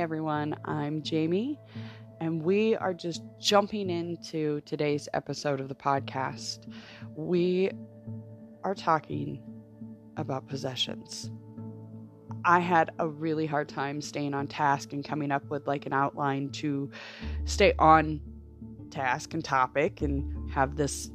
[0.00, 0.56] everyone.
[0.64, 1.60] I'm Jamie,
[2.22, 6.72] and we are just jumping into today's episode of the podcast.
[7.14, 7.70] We
[8.64, 9.42] are talking
[10.16, 11.30] about possessions.
[12.46, 15.92] I had a really hard time staying on task and coming up with like an
[15.92, 16.90] outline to
[17.44, 18.22] stay on
[18.90, 21.10] task and topic and have this,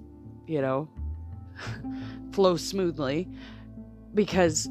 [0.46, 0.88] you know,
[2.32, 3.28] flow smoothly
[4.14, 4.70] because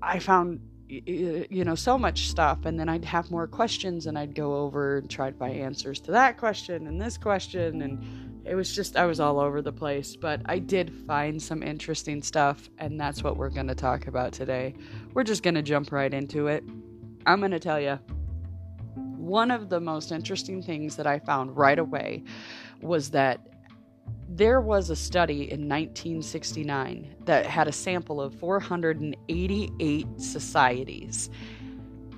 [0.00, 0.60] I found
[1.06, 4.98] you know so much stuff and then i'd have more questions and i'd go over
[4.98, 8.04] and try to find answers to that question and this question and
[8.44, 10.16] it was just i was all over the place.
[10.16, 14.32] But i did find some interesting stuff and that's what we're going to talk about
[14.32, 14.74] today.
[15.14, 16.64] We're just going to jump right into it.
[17.24, 17.98] I'm going to tell you
[18.94, 22.24] one of the most interesting things that i found right away
[22.82, 23.51] was that
[24.34, 31.28] there was a study in 1969 that had a sample of 488 societies.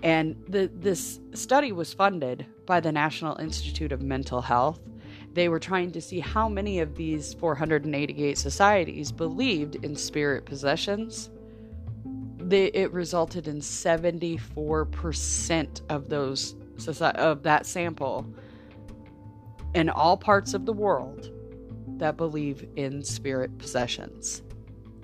[0.03, 4.79] And the, this study was funded by the National Institute of Mental Health.
[5.33, 11.31] They were trying to see how many of these 488 societies believed in spirit possessions.
[12.49, 16.55] It resulted in 74% of those
[17.01, 18.33] of that sample
[19.75, 21.34] in all parts of the world
[21.99, 24.43] that believe in spirit possessions.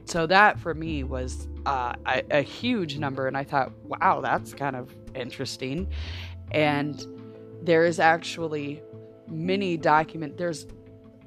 [0.05, 4.55] So that for me was uh, a, a huge number, and I thought, wow, that's
[4.55, 5.89] kind of interesting.
[6.51, 7.07] And
[7.63, 8.83] there is actually
[9.29, 10.37] many document.
[10.37, 10.67] There's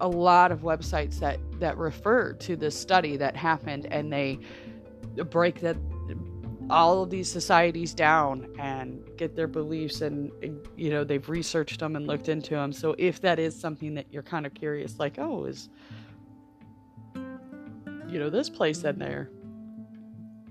[0.02, 4.40] a lot of websites that that refer to this study that happened, and they
[5.30, 5.78] break that
[6.70, 10.32] all of these societies down and get their beliefs and
[10.76, 14.06] you know they've researched them and looked into them so if that is something that
[14.12, 15.70] you're kind of curious like oh is
[17.16, 19.30] you know this place in there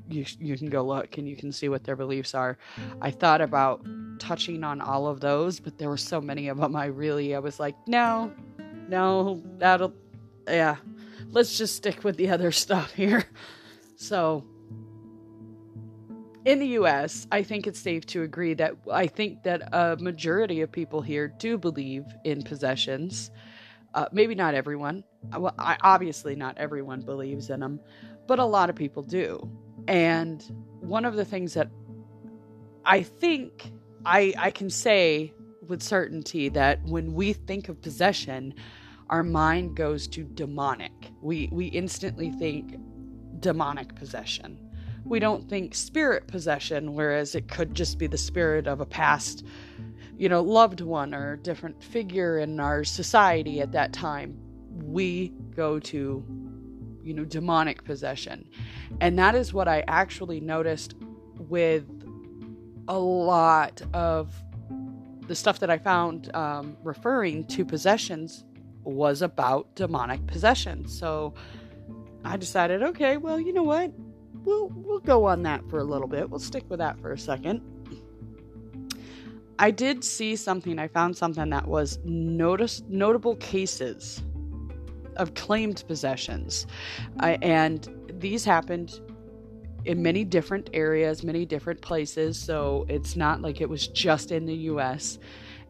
[0.08, 2.58] you you can go look and you can see what their beliefs are.
[3.00, 3.86] I thought about
[4.18, 7.38] touching on all of those but there were so many of them i really i
[7.38, 8.30] was like no
[8.88, 9.92] no that'll
[10.46, 10.76] yeah
[11.32, 13.24] let's just stick with the other stuff here.
[13.96, 14.44] So
[16.44, 20.60] in the US, I think it's safe to agree that I think that a majority
[20.60, 23.30] of people here do believe in possessions.
[23.94, 25.04] Uh, maybe not everyone.
[25.36, 27.80] Well, I, obviously, not everyone believes in them,
[28.26, 29.48] but a lot of people do.
[29.86, 30.42] And
[30.80, 31.70] one of the things that
[32.84, 33.70] I think
[34.04, 35.32] I, I can say
[35.68, 38.54] with certainty that when we think of possession,
[39.10, 40.92] our mind goes to demonic.
[41.20, 42.78] We, we instantly think
[43.38, 44.61] demonic possession
[45.04, 49.44] we don't think spirit possession, whereas it could just be the spirit of a past,
[50.16, 54.36] you know, loved one or different figure in our society at that time.
[54.82, 56.24] We go to,
[57.02, 58.48] you know, demonic possession.
[59.00, 60.94] And that is what I actually noticed
[61.36, 61.84] with
[62.88, 64.34] a lot of
[65.26, 68.44] the stuff that I found um, referring to possessions
[68.84, 70.88] was about demonic possession.
[70.88, 71.34] So
[72.24, 73.92] I decided, okay, well, you know what?
[74.44, 76.28] We'll we'll go on that for a little bit.
[76.28, 77.62] We'll stick with that for a second.
[79.58, 80.78] I did see something.
[80.78, 84.22] I found something that was notice notable cases
[85.16, 86.66] of claimed possessions,
[87.20, 87.88] uh, and
[88.18, 89.00] these happened
[89.84, 92.38] in many different areas, many different places.
[92.38, 95.18] So it's not like it was just in the U.S.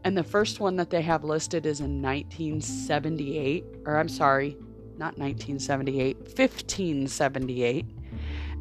[0.05, 4.57] And the first one that they have listed is in 1978, or I'm sorry,
[4.99, 7.87] not 1978, 1578.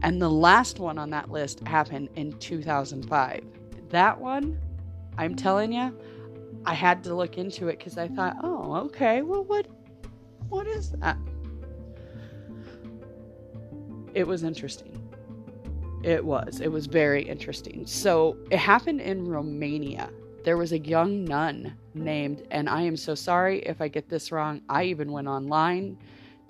[0.03, 1.67] And the last one on that list mm.
[1.67, 3.43] happened in 2005.
[3.89, 4.59] That one,
[5.17, 5.97] I'm telling you,
[6.65, 9.67] I had to look into it because I thought, oh, okay, well, what,
[10.49, 11.17] what is that?
[14.13, 14.97] It was interesting.
[16.03, 16.61] It was.
[16.61, 17.85] It was very interesting.
[17.85, 20.09] So it happened in Romania.
[20.43, 24.31] There was a young nun named, and I am so sorry if I get this
[24.31, 24.61] wrong.
[24.67, 25.97] I even went online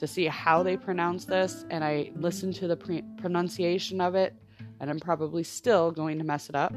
[0.02, 4.34] to see how they pronounce this, and I listened to the pre- pronunciation of it,
[4.80, 6.74] and I'm probably still going to mess it up.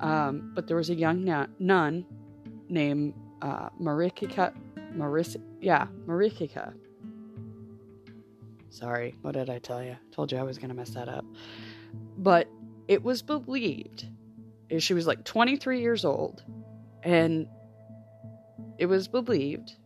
[0.00, 1.24] Um, but there was a young
[1.60, 2.04] nun
[2.68, 4.52] named uh, Marikika,
[4.92, 6.74] Maris, yeah, Marikika.
[8.70, 9.96] Sorry, what did I tell you?
[10.10, 11.24] told you I was going to mess that up.
[12.18, 12.48] But
[12.88, 14.04] it was believed,
[14.78, 16.42] she was like 23 years old,
[17.04, 17.46] and
[18.78, 19.76] it was believed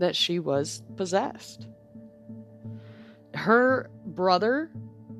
[0.00, 1.68] that she was possessed.
[3.34, 4.70] Her brother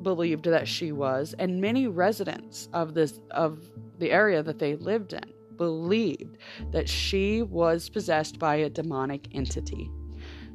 [0.02, 5.12] believed that she was, and many residents of this of the area that they lived
[5.12, 6.38] in believed
[6.72, 9.90] that she was possessed by a demonic entity.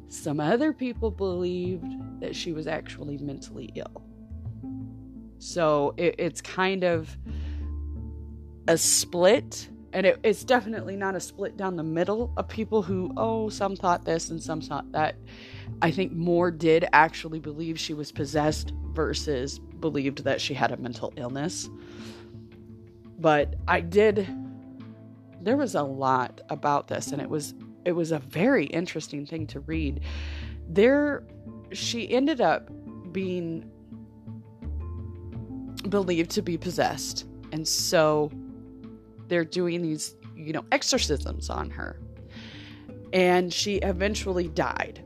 [0.08, 4.02] Some other people believed that she was actually mentally ill.
[5.38, 7.16] So it, it's kind of
[8.66, 13.10] a split and it, it's definitely not a split down the middle of people who
[13.16, 15.16] oh some thought this and some thought that.
[15.80, 20.76] I think more did actually believe she was possessed versus believed that she had a
[20.76, 21.70] mental illness.
[23.18, 24.28] But i did
[25.40, 27.54] there was a lot about this and it was
[27.86, 30.00] it was a very interesting thing to read.
[30.68, 31.24] There
[31.72, 32.68] she ended up
[33.12, 33.70] being
[35.88, 37.24] believed to be possessed.
[37.50, 38.30] And so
[39.28, 42.00] they're doing these, you know, exorcisms on her.
[43.12, 45.02] And she eventually died.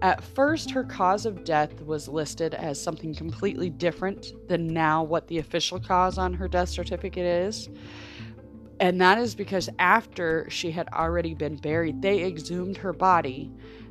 [0.00, 5.26] At first, her cause of death was listed as something completely different than now what
[5.26, 7.68] the official cause on her death certificate is.
[8.80, 13.50] And that is because after she had already been buried, they exhumed her body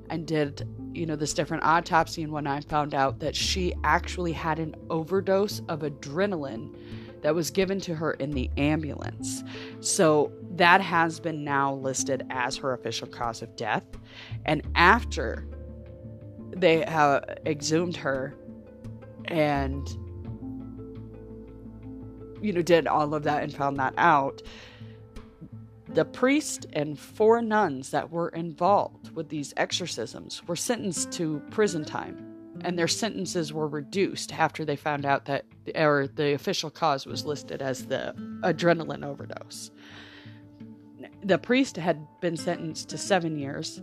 [0.10, 2.24] and did, you know, this different autopsy.
[2.24, 6.74] And when I found out that she actually had an overdose of adrenaline
[7.22, 9.44] that was given to her in the ambulance.
[9.80, 13.84] So that has been now listed as her official cause of death.
[14.46, 15.48] And after
[16.52, 18.36] they have exhumed her
[19.26, 19.88] and
[22.42, 24.42] you know did all of that and found that out
[25.90, 31.84] the priest and four nuns that were involved with these exorcisms were sentenced to prison
[31.84, 32.27] time
[32.64, 35.46] and their sentences were reduced after they found out that
[35.76, 38.14] or the official cause was listed as the
[38.44, 39.72] adrenaline overdose.
[41.24, 43.82] The priest had been sentenced to 7 years.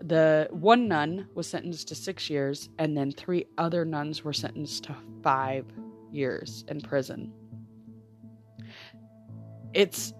[0.00, 4.84] The one nun was sentenced to 6 years and then three other nuns were sentenced
[4.84, 5.66] to 5
[6.10, 7.32] years in prison.
[9.72, 10.12] It's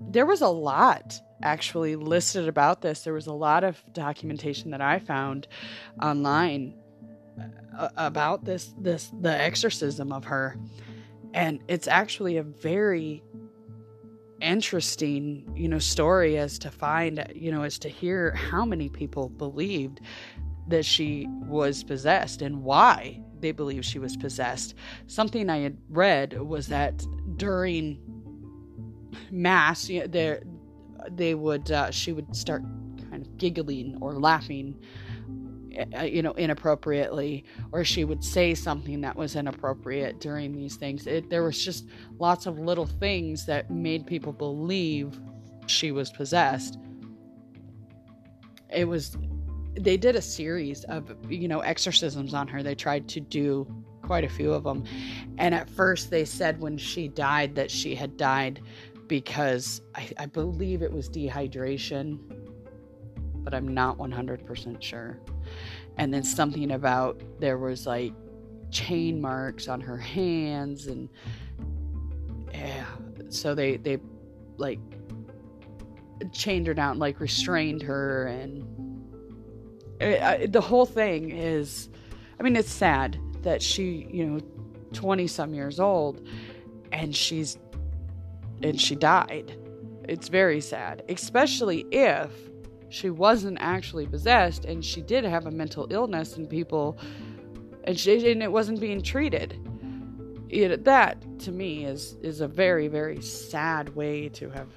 [0.00, 3.02] there was a lot actually listed about this.
[3.02, 5.46] There was a lot of documentation that I found
[6.02, 6.74] online
[7.96, 10.56] about this this the exorcism of her.
[11.32, 13.22] And it's actually a very
[14.40, 19.28] interesting you know story as to find you know as to hear how many people
[19.28, 20.00] believed
[20.68, 24.74] that she was possessed and why they believed she was possessed.
[25.06, 27.04] Something i had read was that
[27.36, 27.98] during
[29.30, 30.42] mass you know, there
[31.10, 32.62] they would uh, she would start
[33.10, 34.78] kind of giggling or laughing
[35.74, 41.06] Uh, you know inappropriately or she would say something that was inappropriate during these things.
[41.06, 41.88] It, there was just
[42.18, 45.20] lots of little things that made people believe
[45.66, 46.78] she was possessed.
[48.70, 49.16] It was
[49.80, 52.62] they did a series of you know exorcisms on her.
[52.62, 53.66] They tried to do
[54.02, 54.84] quite a few of them
[55.38, 58.60] and at first they said when she died that she had died
[59.06, 62.18] because I, I believe it was dehydration
[63.36, 65.18] but i'm not 100% sure
[65.96, 68.12] and then something about there was like
[68.70, 71.08] chain marks on her hands and
[72.52, 72.86] yeah.
[73.30, 73.98] So they they
[74.56, 74.78] like
[76.32, 78.64] chained her down like restrained her and
[80.00, 81.88] it, I, the whole thing is
[82.38, 84.40] i mean it's sad that she you know
[84.92, 86.26] 20 some years old
[86.92, 87.58] and she's
[88.62, 89.58] and she died.
[90.08, 92.30] It's very sad especially if
[92.94, 96.96] she wasn't actually possessed and she did have a mental illness and people
[97.84, 99.58] and she and it wasn't being treated.
[100.48, 104.68] It, that to me is is a very very sad way to have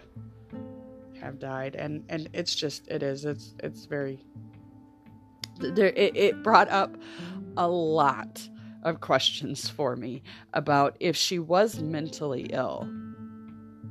[1.21, 4.19] have died and and it's just it is it's it's very
[5.59, 6.97] there it, it brought up
[7.57, 8.47] a lot
[8.83, 12.89] of questions for me about if she was mentally ill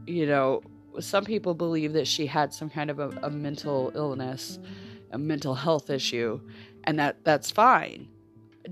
[0.06, 0.60] you know
[1.00, 4.58] some people believe that she had some kind of a, a mental illness,
[5.10, 6.40] a mental health issue,
[6.84, 8.08] and that that's fine.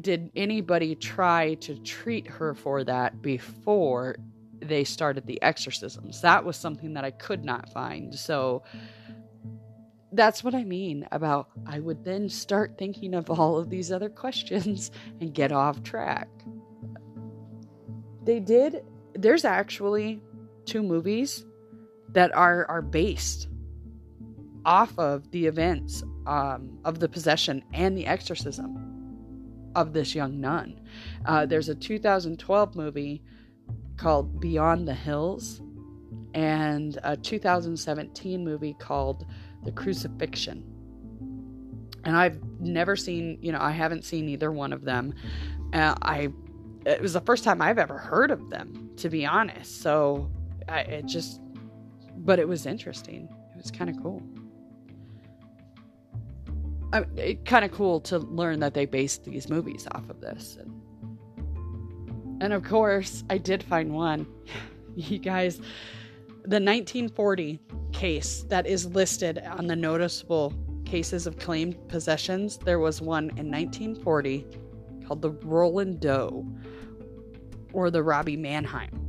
[0.01, 4.17] Did anybody try to treat her for that before
[4.61, 6.21] they started the exorcisms?
[6.21, 8.15] That was something that I could not find.
[8.15, 8.65] So
[10.13, 14.09] that's what I mean about I would then start thinking of all of these other
[14.09, 14.91] questions
[15.21, 16.29] and get off track.
[18.25, 20.23] They did, there's actually
[20.65, 21.45] two movies
[22.15, 23.49] that are are based
[24.65, 28.81] off of the events um, of the possession and the exorcism
[29.75, 30.81] of this young nun.
[31.27, 33.23] Uh, there's a 2012 movie
[33.97, 35.61] called Beyond the Hills
[36.35, 39.27] and a 2017 movie called
[39.65, 40.65] The Crucifixion.
[42.05, 45.15] And I've never seen, you know, I haven't seen either one of them.
[45.73, 46.29] Uh, I
[46.87, 49.81] it was the first time I've ever heard of them, to be honest.
[49.81, 50.31] So
[50.69, 51.41] I, it just
[52.19, 53.29] but it was interesting.
[53.55, 54.23] It was kind of cool.
[56.93, 60.57] I, it kind of cool to learn that they based these movies off of this.
[60.61, 60.83] And,
[62.41, 64.27] and of course, I did find one.
[64.95, 65.57] you guys,
[66.45, 67.59] the 1940
[67.93, 70.53] case that is listed on the noticeable
[70.85, 74.47] cases of claimed possessions, there was one in 1940
[75.07, 76.47] called the Roland Doe
[77.73, 79.05] or the Robbie Mannheim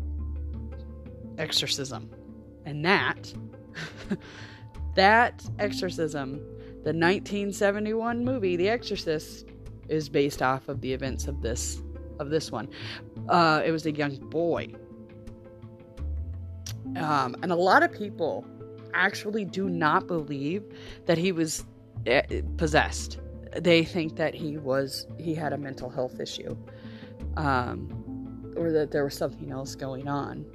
[1.38, 2.10] exorcism.
[2.66, 3.34] And that,
[4.96, 6.38] that exorcism,
[6.84, 9.46] the 1971 movie, The Exorcist,
[9.88, 11.82] is based off of the events of this
[12.20, 12.68] of this one.
[13.30, 14.68] Uh, it was a young boy,
[16.96, 18.46] um, and a lot of people
[18.94, 20.64] actually do not believe
[21.06, 21.66] that he was
[22.10, 22.22] uh,
[22.58, 23.20] possessed.
[23.58, 26.56] They think that he was he had a mental health issue,
[27.38, 30.46] um, or that there was something else going on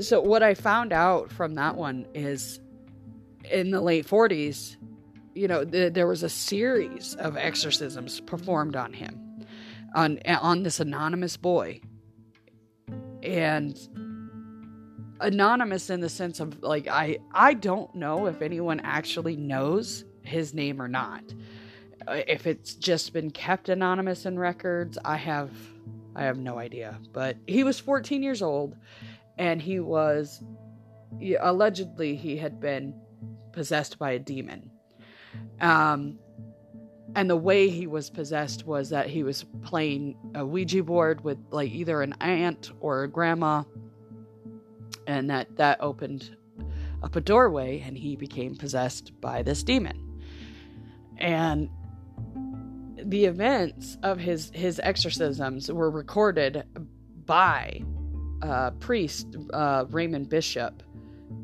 [0.00, 2.60] so what I found out from that one is
[3.50, 4.76] in the late 40s,
[5.34, 9.44] you know, th- there was a series of exorcisms performed on him,
[9.94, 11.80] on on this anonymous boy,
[13.22, 13.78] and
[15.20, 20.54] anonymous in the sense of like I I don't know if anyone actually knows his
[20.54, 21.22] name or not.
[22.06, 25.50] Uh, if it's just been kept anonymous in records, I have
[26.14, 26.98] I have no idea.
[27.12, 28.76] But he was 14 years old
[29.38, 30.42] and he was
[31.40, 32.94] allegedly he had been
[33.52, 34.70] possessed by a demon.
[35.60, 36.18] Um,
[37.16, 41.38] and the way he was possessed was that he was playing a Ouija board with
[41.50, 43.64] like either an aunt or a grandma,
[45.06, 46.36] and that that opened
[47.02, 50.20] up a doorway, and he became possessed by this demon.
[51.16, 51.70] And
[53.02, 56.64] the events of his his exorcisms were recorded
[57.24, 57.82] by
[58.42, 60.82] uh, priest uh, Raymond Bishop,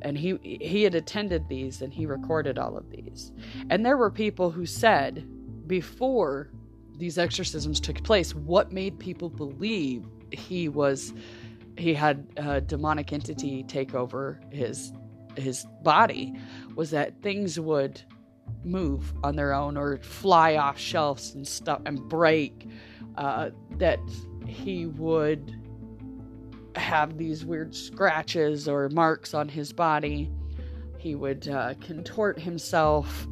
[0.03, 3.33] and he he had attended these and he recorded all of these.
[3.71, 5.29] And there were people who said
[5.67, 6.51] before
[6.97, 11.13] these exorcisms took place, what made people believe he was
[11.77, 14.93] he had a demonic entity take over his
[15.37, 16.33] his body
[16.77, 18.01] was that things would
[18.63, 22.69] move on their own or fly off shelves and stuff and break
[23.17, 23.99] uh, that
[24.47, 25.61] he would
[26.77, 30.31] have these weird scratches or marks on his body.
[30.99, 33.27] He would uh, contort himself.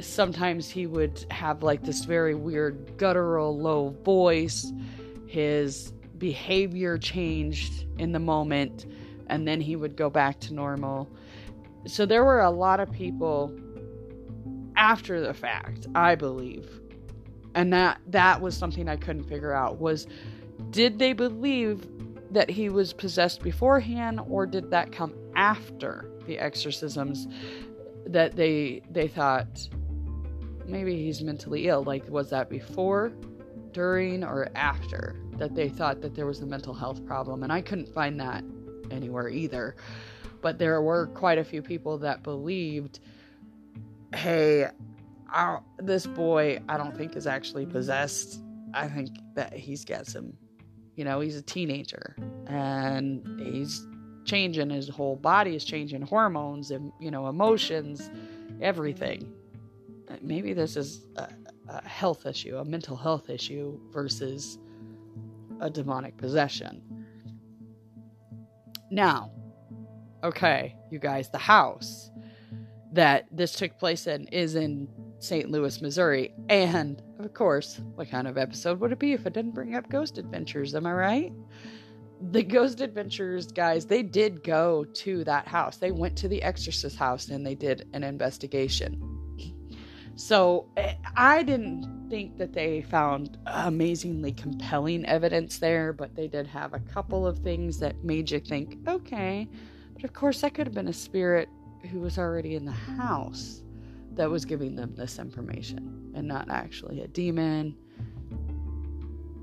[0.00, 4.72] Sometimes he would have like this very weird guttural low voice.
[5.26, 8.86] His behavior changed in the moment
[9.28, 11.08] and then he would go back to normal.
[11.86, 13.52] So there were a lot of people
[14.76, 16.80] after the fact, I believe.
[17.54, 20.06] And that that was something I couldn't figure out was
[20.70, 21.86] did they believe
[22.34, 27.28] that he was possessed beforehand or did that come after the exorcisms
[28.06, 29.68] that they they thought
[30.66, 31.82] maybe he's mentally ill?
[31.84, 33.12] Like was that before
[33.72, 37.44] during or after that they thought that there was a mental health problem?
[37.44, 38.44] And I couldn't find that
[38.90, 39.76] anywhere either.
[40.42, 42.98] But there were quite a few people that believed
[44.14, 44.68] hey
[45.78, 48.40] this boy I don't think is actually possessed.
[48.74, 50.32] I think that he's got some
[50.96, 53.86] you know, he's a teenager and he's
[54.24, 58.10] changing his whole body is changing hormones and, you know, emotions,
[58.60, 59.32] everything.
[60.08, 61.28] Uh, maybe this is a,
[61.68, 64.58] a health issue, a mental health issue versus
[65.60, 66.82] a demonic possession.
[68.90, 69.32] Now,
[70.22, 72.10] okay, you guys, the house
[72.92, 74.88] that this took place in is in
[75.24, 75.50] St.
[75.50, 76.34] Louis, Missouri.
[76.48, 79.88] And of course, what kind of episode would it be if it didn't bring up
[79.88, 80.74] Ghost Adventures?
[80.74, 81.32] Am I right?
[82.30, 85.78] The Ghost Adventures guys, they did go to that house.
[85.78, 89.00] They went to the Exorcist house and they did an investigation.
[90.16, 96.46] So eh, I didn't think that they found amazingly compelling evidence there, but they did
[96.46, 99.48] have a couple of things that made you think, okay.
[99.94, 101.48] But of course, that could have been a spirit
[101.90, 103.63] who was already in the house
[104.16, 107.76] that was giving them this information and not actually a demon.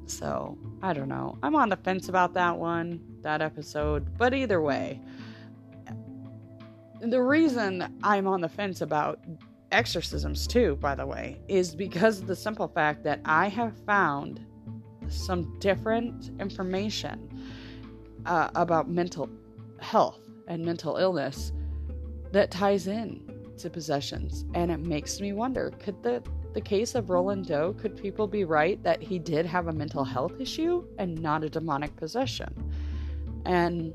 [0.05, 1.37] So, I don't know.
[1.41, 4.17] I'm on the fence about that one, that episode.
[4.17, 4.99] But either way,
[7.01, 9.19] the reason I'm on the fence about
[9.71, 14.45] exorcisms, too, by the way, is because of the simple fact that I have found
[15.07, 17.43] some different information
[18.25, 19.29] uh, about mental
[19.79, 21.51] health and mental illness
[22.31, 24.45] that ties in to possessions.
[24.53, 28.45] And it makes me wonder could the, the case of Roland Doe, could people be
[28.45, 32.71] right that he did have a mental health issue and not a demonic possession?
[33.45, 33.93] And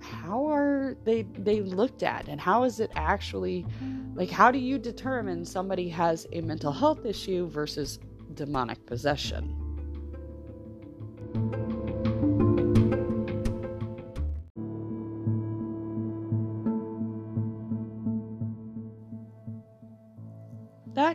[0.00, 3.66] how are they they looked at and how is it actually
[4.14, 7.98] like how do you determine somebody has a mental health issue versus
[8.34, 9.56] demonic possession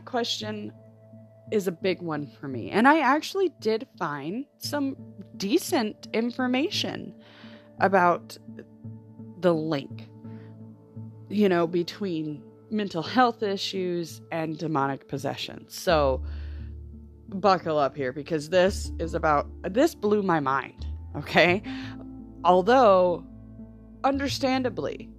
[0.06, 0.72] question
[1.52, 2.72] is a big one for me.
[2.72, 4.96] And I actually did find some
[5.38, 7.14] decent information
[7.80, 8.38] about
[9.40, 10.08] the link,
[11.30, 15.66] you know, between mental health issues and demonic possession.
[15.68, 16.24] So
[17.28, 20.86] buckle up here because this is about, this blew my mind,
[21.18, 21.64] okay?
[22.46, 23.26] Although,
[24.04, 25.10] understandably,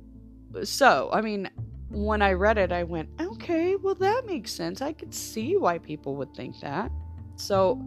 [0.62, 1.50] so, I mean,
[1.92, 4.80] when I read it, I went, okay, well, that makes sense.
[4.80, 6.90] I could see why people would think that.
[7.36, 7.82] So,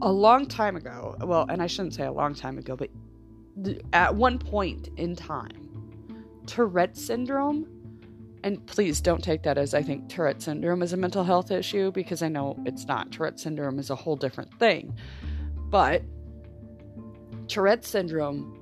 [0.00, 2.90] a long time ago, well, and I shouldn't say a long time ago, but
[3.64, 5.68] th- at one point in time,
[6.46, 7.66] Tourette syndrome,
[8.44, 11.90] and please don't take that as I think Tourette syndrome is a mental health issue
[11.90, 13.10] because I know it's not.
[13.10, 14.96] Tourette syndrome is a whole different thing.
[15.68, 16.02] But
[17.48, 18.57] Tourette syndrome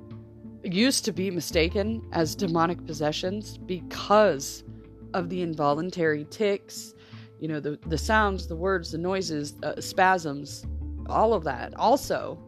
[0.72, 4.64] used to be mistaken as demonic possessions because
[5.14, 6.94] of the involuntary tics,
[7.40, 10.66] you know, the, the sounds, the words, the noises, uh, spasms,
[11.08, 11.74] all of that.
[11.76, 12.38] Also,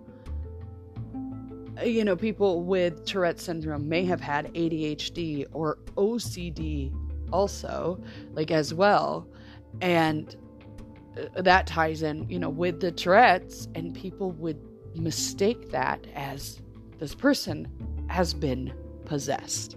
[1.84, 6.92] you know, people with Tourette syndrome may have had ADHD or OCD
[7.32, 9.28] also, like as well.
[9.80, 10.34] And
[11.16, 14.58] uh, that ties in, you know, with the Tourette's, and people would
[14.96, 16.60] mistake that as
[16.98, 17.68] this person
[18.09, 18.73] has been
[19.05, 19.77] possessed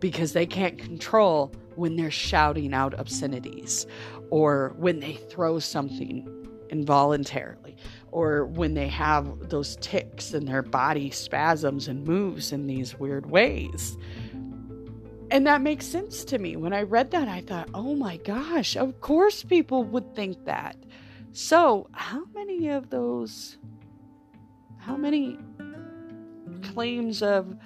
[0.00, 3.86] because they can't control when they're shouting out obscenities
[4.30, 6.26] or when they throw something
[6.70, 7.76] involuntarily
[8.12, 13.30] or when they have those tics and their body spasms and moves in these weird
[13.30, 13.96] ways.
[15.30, 16.56] And that makes sense to me.
[16.56, 20.76] When I read that, I thought, oh my gosh, of course people would think that.
[21.32, 23.56] So, how many of those,
[24.78, 25.38] how many
[26.62, 27.56] claims of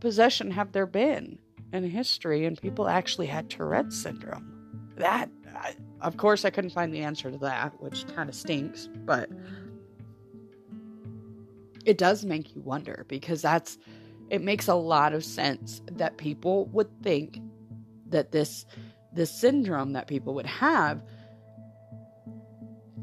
[0.00, 1.38] possession have there been
[1.72, 4.52] in history and people actually had Tourette syndrome?
[4.96, 8.88] That, I, of course, I couldn't find the answer to that, which kind of stinks,
[9.04, 9.30] but
[11.84, 13.78] it does make you wonder because that's,
[14.28, 17.40] it makes a lot of sense that people would think
[18.08, 18.66] that this,
[19.12, 21.02] this syndrome that people would have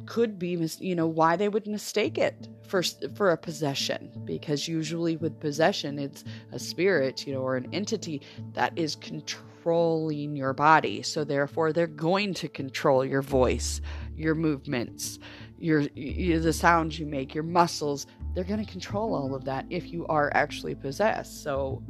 [0.05, 2.83] could be, mis- you know, why they would mistake it for
[3.15, 8.21] for a possession because usually with possession it's a spirit, you know, or an entity
[8.53, 11.01] that is controlling your body.
[11.01, 13.81] So therefore they're going to control your voice,
[14.15, 15.19] your movements,
[15.57, 18.07] your, your the sounds you make, your muscles.
[18.33, 21.43] They're going to control all of that if you are actually possessed.
[21.43, 21.83] So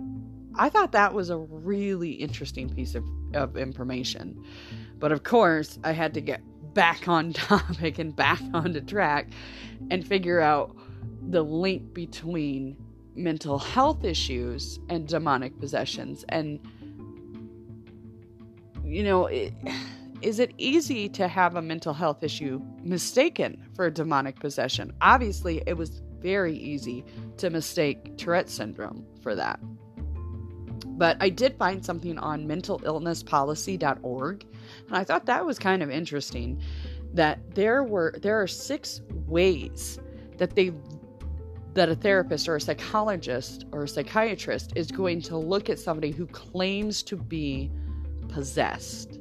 [0.56, 4.44] I thought that was a really interesting piece of, of information.
[4.98, 6.42] But of course, I had to get
[6.80, 9.28] back on topic and back onto track
[9.92, 10.74] and figure out
[11.30, 12.78] the link between
[13.15, 16.24] mental health issues and demonic possessions.
[16.30, 16.58] And
[18.86, 19.54] you know it,
[20.22, 24.94] is it easy to have a mental health issue mistaken for a demonic possession?
[25.02, 27.04] Obviously it was very easy
[27.36, 29.60] to mistake tourette syndrome for that.
[30.86, 34.46] But i did find something on mentalillnesspolicy.org
[34.89, 36.62] and I thought that was kind of interesting
[37.13, 39.99] that there were there are six ways
[40.38, 40.73] that they
[41.73, 46.12] that a therapist or a psychologist or a psychiatrist is going to look at somebody
[46.12, 47.71] who claims to be
[48.28, 49.19] possessed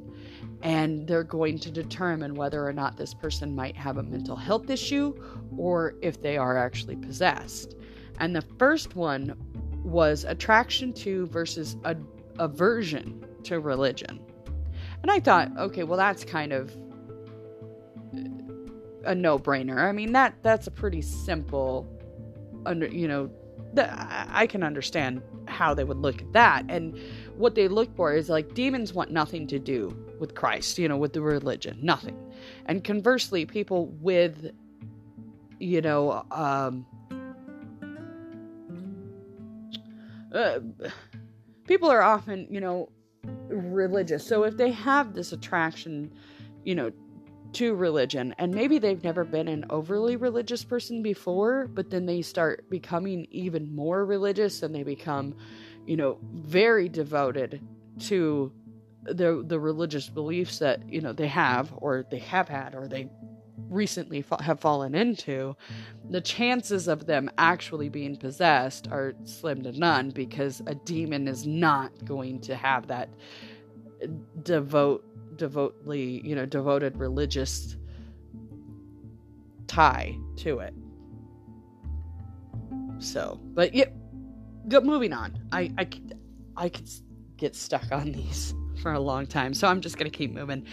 [0.61, 4.69] and they're going to determine whether or not this person might have a mental health
[4.69, 5.13] issue
[5.57, 7.75] or if they are actually possessed.
[8.19, 9.35] And the first one
[9.83, 11.95] was attraction to versus a,
[12.39, 14.19] aversion to religion.
[15.01, 16.75] And I thought, okay, well, that's kind of
[19.05, 19.77] a no-brainer.
[19.77, 21.87] I mean, that that's a pretty simple,
[22.65, 23.31] under you know,
[23.77, 26.65] I can understand how they would look at that.
[26.69, 26.99] And
[27.35, 30.97] what they look for is like demons want nothing to do with Christ, you know,
[30.97, 32.17] with the religion, nothing.
[32.65, 34.51] And conversely, people with,
[35.59, 36.85] you know, um,
[40.33, 40.59] uh,
[41.65, 42.89] people are often, you know,
[43.23, 44.25] religious.
[44.25, 46.11] So if they have this attraction,
[46.63, 46.91] you know,
[47.53, 52.21] to religion, and maybe they've never been an overly religious person before, but then they
[52.21, 55.35] start becoming even more religious and they become,
[55.85, 57.61] you know, very devoted
[57.99, 58.51] to
[59.03, 63.09] the the religious beliefs that, you know, they have or they have had or they
[63.69, 65.55] recently fa- have fallen into,
[66.09, 71.45] the chances of them actually being possessed are slim to none because a demon is
[71.45, 73.09] not going to have that
[74.03, 74.07] uh,
[74.43, 75.05] devote
[75.37, 77.77] devotedly, you know, devoted religious
[79.67, 80.73] tie to it.
[82.99, 83.85] So, but yeah,
[84.67, 84.85] good.
[84.85, 85.39] Moving on.
[85.51, 85.87] I I
[86.57, 86.89] I could
[87.37, 90.65] get stuck on these for a long time, so I'm just gonna keep moving.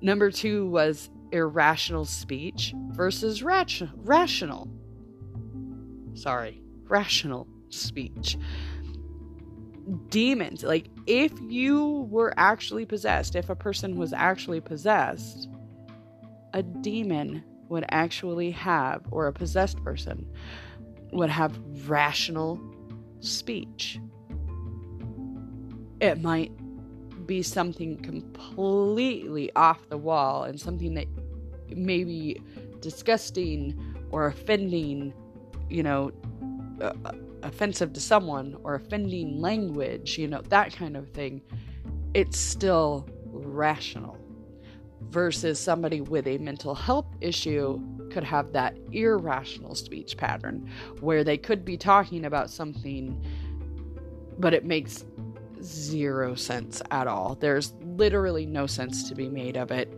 [0.00, 4.68] Number two was irrational speech versus rat- rational.
[6.14, 8.36] Sorry, rational speech.
[10.08, 15.48] Demons, like if you were actually possessed, if a person was actually possessed,
[16.52, 20.26] a demon would actually have, or a possessed person
[21.12, 22.60] would have rational
[23.20, 24.00] speech.
[26.00, 26.52] It might
[27.28, 31.06] be something completely off the wall and something that
[31.68, 32.40] may be
[32.80, 33.78] disgusting
[34.10, 35.12] or offending,
[35.70, 36.10] you know,
[36.80, 36.92] uh,
[37.42, 41.40] offensive to someone or offending language, you know, that kind of thing.
[42.14, 44.18] It's still rational
[45.02, 50.68] versus somebody with a mental health issue could have that irrational speech pattern
[51.00, 53.22] where they could be talking about something
[54.38, 55.04] but it makes
[55.62, 57.36] zero sense at all.
[57.40, 59.92] There's literally no sense to be made of it.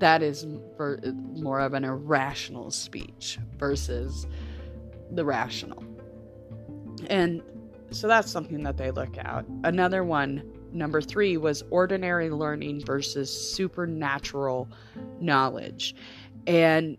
[0.00, 4.26] That is more of an irrational speech versus
[5.10, 5.84] the rational.
[7.08, 7.42] And
[7.90, 9.44] so that's something that they look at.
[9.64, 14.68] Another one number three was ordinary learning versus supernatural
[15.20, 15.94] knowledge.
[16.46, 16.96] And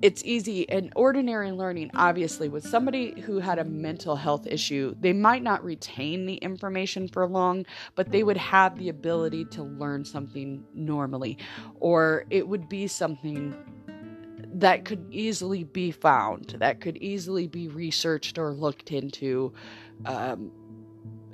[0.00, 5.12] it's easy and ordinary learning obviously with somebody who had a mental health issue they
[5.12, 10.04] might not retain the information for long but they would have the ability to learn
[10.04, 11.36] something normally
[11.80, 13.54] or it would be something
[14.54, 19.52] that could easily be found that could easily be researched or looked into
[20.06, 20.50] um,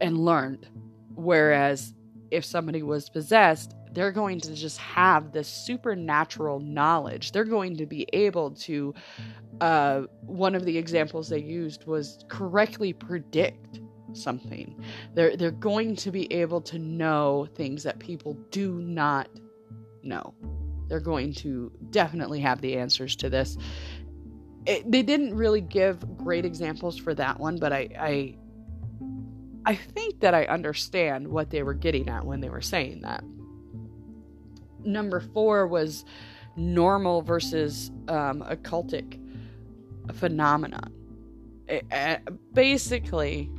[0.00, 0.66] and learned.
[1.14, 1.94] Whereas
[2.31, 7.33] if somebody was possessed, they're going to just have this supernatural knowledge.
[7.33, 8.94] They're going to be able to,
[9.61, 13.80] uh, one of the examples they used was correctly predict
[14.12, 14.83] something.
[15.14, 19.28] They're, they're going to be able to know things that people do not
[20.02, 20.35] know.
[20.88, 23.57] They're going to definitely have the answers to this.
[24.66, 28.37] It, they didn't really give great examples for that one, but I, I
[29.66, 33.24] I think that I understand what they were getting at when they were saying that.
[34.85, 36.05] Number four was
[36.57, 39.20] normal versus um, occultic
[40.12, 40.92] phenomenon.
[42.53, 43.51] Basically,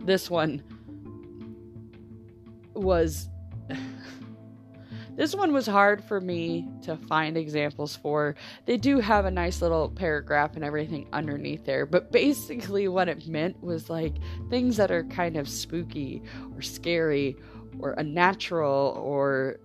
[0.00, 0.62] this one
[2.74, 3.28] was
[5.16, 8.36] this one was hard for me to find examples for.
[8.66, 13.26] They do have a nice little paragraph and everything underneath there, but basically, what it
[13.26, 14.14] meant was like
[14.50, 16.22] things that are kind of spooky
[16.54, 17.36] or scary
[17.80, 19.58] or unnatural or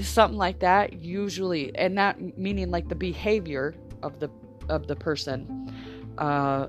[0.00, 4.30] something like that usually and that meaning like the behavior of the
[4.68, 5.72] of the person
[6.18, 6.68] uh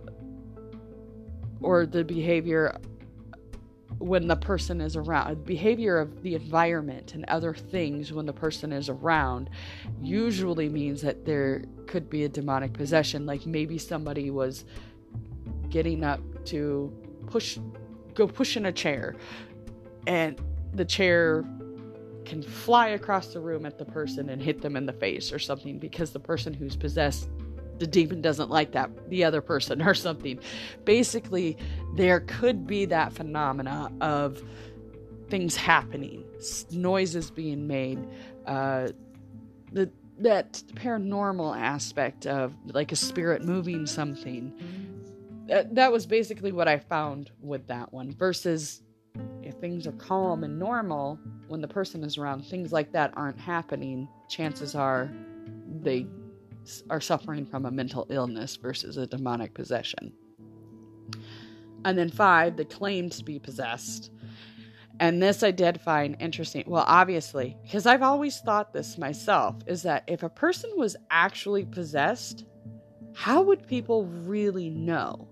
[1.62, 2.78] or the behavior
[4.00, 8.74] when the person is around behavior of the environment and other things when the person
[8.74, 9.50] is around
[10.02, 14.66] usually means that there could be a demonic possession like maybe somebody was
[15.70, 16.92] getting up to
[17.28, 17.58] push
[18.14, 19.16] go push in a chair
[20.08, 20.42] and
[20.74, 21.46] the chair
[22.26, 25.40] can fly across the room at the person and hit them in the face or
[25.40, 27.30] something because the person who's possessed
[27.80, 30.40] the demon doesn't like that the other person or something.
[30.86, 31.58] Basically
[31.96, 34.42] there could be that phenomena of
[35.30, 36.24] things happening
[36.72, 38.08] noises being made
[38.46, 38.90] uh,
[39.72, 44.54] the that paranormal aspect of like a spirit moving something.
[45.48, 48.82] That, that was basically what i found with that one versus
[49.42, 51.20] if things are calm and normal
[51.54, 55.08] when the person is around things like that aren't happening chances are
[55.84, 56.08] they
[56.90, 60.12] are suffering from a mental illness versus a demonic possession.
[61.86, 64.10] And then five, the claim to be possessed.
[65.00, 66.64] And this I did find interesting.
[66.66, 71.66] Well, obviously, because I've always thought this myself, is that if a person was actually
[71.66, 72.46] possessed,
[73.14, 75.28] how would people really know?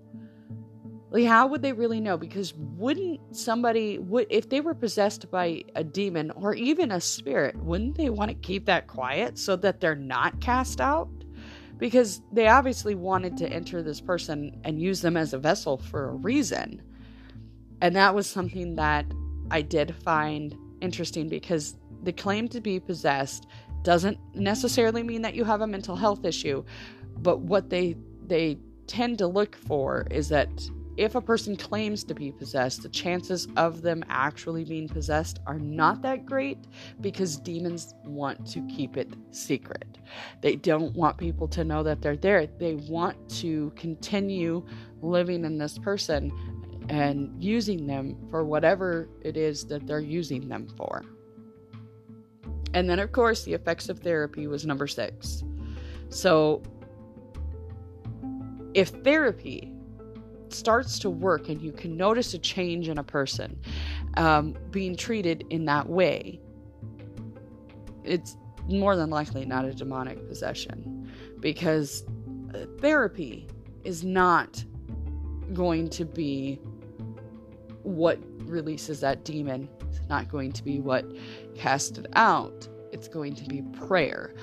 [1.12, 2.16] Like, how would they really know?
[2.16, 7.54] Because wouldn't somebody would if they were possessed by a demon or even a spirit,
[7.56, 11.08] wouldn't they want to keep that quiet so that they're not cast out?
[11.82, 16.10] because they obviously wanted to enter this person and use them as a vessel for
[16.10, 16.80] a reason.
[17.80, 19.04] And that was something that
[19.50, 23.48] I did find interesting because the claim to be possessed
[23.82, 26.62] doesn't necessarily mean that you have a mental health issue,
[27.18, 27.96] but what they
[28.28, 30.48] they tend to look for is that
[31.02, 35.58] if a person claims to be possessed, the chances of them actually being possessed are
[35.58, 36.58] not that great
[37.00, 39.98] because demons want to keep it secret.
[40.42, 42.46] They don't want people to know that they're there.
[42.46, 44.64] They want to continue
[45.00, 46.30] living in this person
[46.88, 51.04] and using them for whatever it is that they're using them for.
[52.74, 55.42] And then, of course, the effects of therapy was number six.
[56.10, 56.62] So,
[58.74, 59.71] if therapy
[60.54, 63.58] starts to work and you can notice a change in a person
[64.16, 66.40] um, being treated in that way,
[68.04, 68.36] it's
[68.68, 71.10] more than likely not a demonic possession
[71.40, 72.04] because
[72.54, 73.48] uh, therapy
[73.84, 74.64] is not
[75.52, 76.58] going to be
[77.82, 79.68] what releases that demon.
[79.88, 81.04] It's not going to be what
[81.54, 82.68] casts it out.
[82.92, 84.34] It's going to be prayer.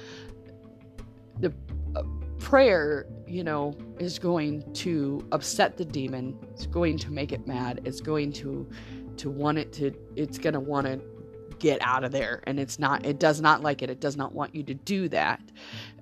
[1.40, 1.54] The
[1.96, 2.04] uh,
[2.40, 6.38] prayer, you know, is going to upset the demon.
[6.52, 7.82] It's going to make it mad.
[7.86, 8.68] It's going to
[9.20, 11.00] to want it to it's going to want to
[11.60, 14.34] get out of there and it's not it does not like it it does not
[14.34, 15.42] want you to do that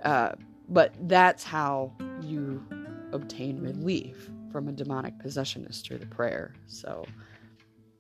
[0.04, 0.32] uh,
[0.70, 2.64] but that's how you
[3.12, 7.04] obtain relief from a demonic possession is through the prayer so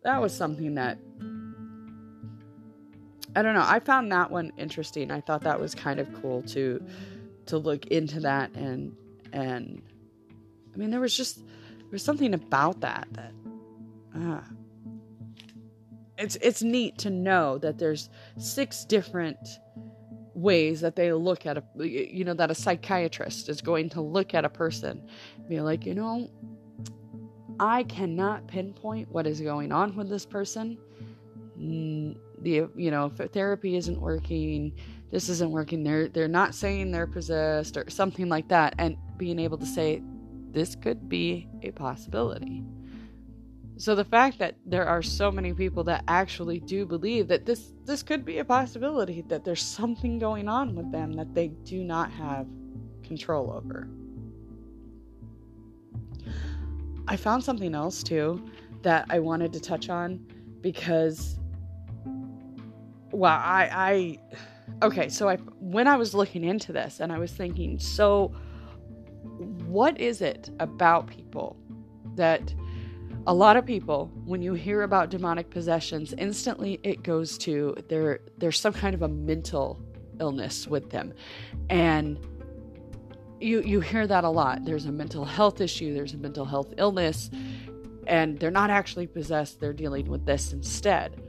[0.04, 1.00] that was something that
[3.36, 6.44] i don't know i found that one interesting i thought that was kind of cool
[6.44, 6.80] to
[7.48, 8.96] to look into that and
[9.34, 9.82] and
[10.74, 13.32] i mean there was just there was something about that that
[14.16, 14.42] uh,
[16.18, 19.38] it's it's neat to know that there's six different
[20.34, 24.34] ways that they look at a you know that a psychiatrist is going to look
[24.34, 25.02] at a person
[25.48, 26.30] be like you know
[27.60, 30.78] i cannot pinpoint what is going on with this person.
[31.58, 34.74] The you know if therapy isn't working
[35.12, 35.84] this isn't working.
[35.84, 38.76] They're they're not saying they're possessed or something like that.
[38.78, 40.02] And being able to say
[40.52, 42.64] this could be a possibility.
[43.78, 47.74] So the fact that there are so many people that actually do believe that this
[47.86, 51.84] this could be a possibility that there's something going on with them that they do
[51.84, 52.48] not have
[53.04, 53.88] control over.
[57.08, 58.44] I found something else too
[58.82, 60.26] that I wanted to touch on
[60.62, 61.40] because
[63.12, 64.18] well, I I
[64.82, 68.34] okay, so I when I was looking into this and I was thinking, so
[69.66, 71.58] what is it about people
[72.16, 72.54] that
[73.28, 78.22] a lot of people when you hear about demonic possessions instantly it goes to there
[78.38, 79.80] there's some kind of a mental
[80.20, 81.14] illness with them.
[81.70, 82.18] And
[83.40, 84.66] you you hear that a lot.
[84.66, 87.30] There's a mental health issue there's a mental health illness
[88.08, 91.22] and they're not actually possessed they're dealing with this instead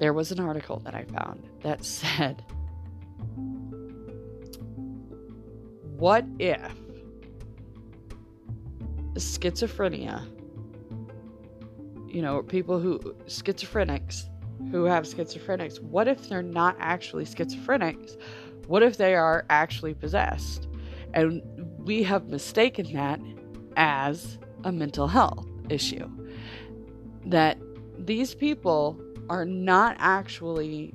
[0.00, 2.44] there was an article that i found that said
[5.96, 6.74] what if
[9.14, 10.26] schizophrenia
[12.10, 14.24] you know, people who schizophrenics
[14.70, 18.16] who have schizophrenics, what if they're not actually schizophrenics?
[18.66, 20.68] What if they are actually possessed?
[21.14, 21.42] And
[21.78, 23.20] we have mistaken that
[23.76, 26.08] as a mental health issue.
[27.26, 27.58] That
[27.98, 30.92] these people are not actually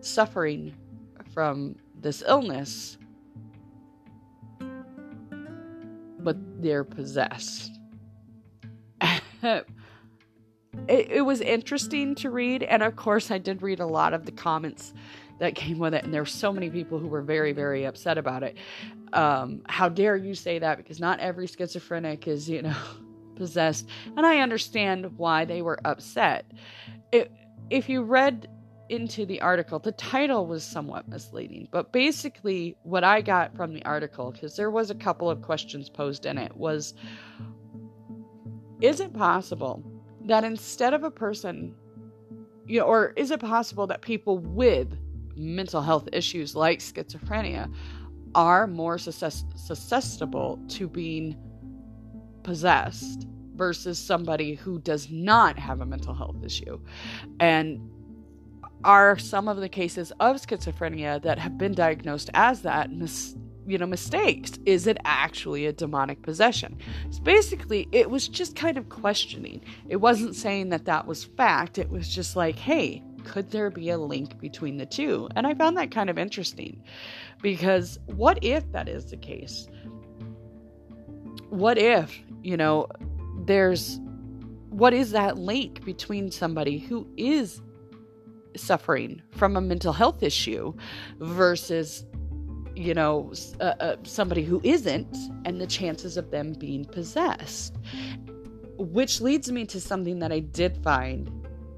[0.00, 0.74] suffering
[1.32, 2.98] from this illness,
[6.18, 7.70] but they're possessed.
[9.44, 9.66] it,
[10.88, 12.64] it was interesting to read.
[12.64, 14.92] And of course, I did read a lot of the comments
[15.38, 16.02] that came with it.
[16.02, 18.56] And there were so many people who were very, very upset about it.
[19.12, 20.76] Um, how dare you say that?
[20.76, 22.76] Because not every schizophrenic is, you know,
[23.36, 23.86] possessed.
[24.16, 26.50] And I understand why they were upset.
[27.12, 27.30] It,
[27.70, 28.48] if you read
[28.90, 31.68] into the article, the title was somewhat misleading.
[31.70, 35.88] But basically, what I got from the article, because there was a couple of questions
[35.88, 36.94] posed in it, was
[38.80, 39.82] Is it possible
[40.26, 41.74] that instead of a person,
[42.66, 44.96] you know, or is it possible that people with
[45.36, 47.72] mental health issues like schizophrenia
[48.34, 51.36] are more susceptible to being
[52.42, 56.78] possessed versus somebody who does not have a mental health issue?
[57.40, 57.90] And
[58.84, 63.34] are some of the cases of schizophrenia that have been diagnosed as that mis-
[63.66, 64.52] you know, mistakes.
[64.66, 66.76] Is it actually a demonic possession?
[67.10, 69.62] So basically, it was just kind of questioning.
[69.88, 71.78] It wasn't saying that that was fact.
[71.78, 75.28] It was just like, hey, could there be a link between the two?
[75.34, 76.82] And I found that kind of interesting
[77.40, 79.66] because what if that is the case?
[81.48, 82.88] What if, you know,
[83.46, 84.00] there's
[84.70, 87.62] what is that link between somebody who is
[88.56, 90.74] suffering from a mental health issue
[91.18, 92.04] versus
[92.76, 97.76] you know, uh, uh, somebody who isn't, and the chances of them being possessed.
[98.76, 101.30] Which leads me to something that I did find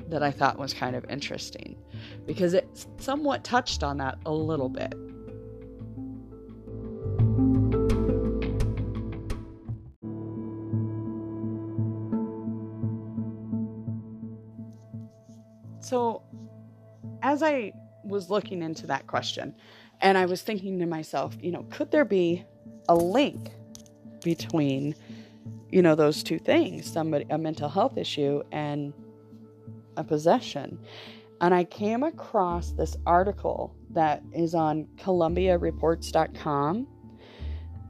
[0.08, 1.76] that I thought was kind of interesting
[2.26, 4.94] because it somewhat touched on that a little bit.
[15.86, 16.24] So,
[17.22, 17.72] as I
[18.02, 19.54] was looking into that question
[20.00, 22.44] and I was thinking to myself, you know, could there be
[22.88, 23.52] a link
[24.24, 24.96] between,
[25.70, 28.92] you know, those two things, somebody a mental health issue and
[29.96, 30.76] a possession?
[31.40, 36.88] And I came across this article that is on colombiareports.com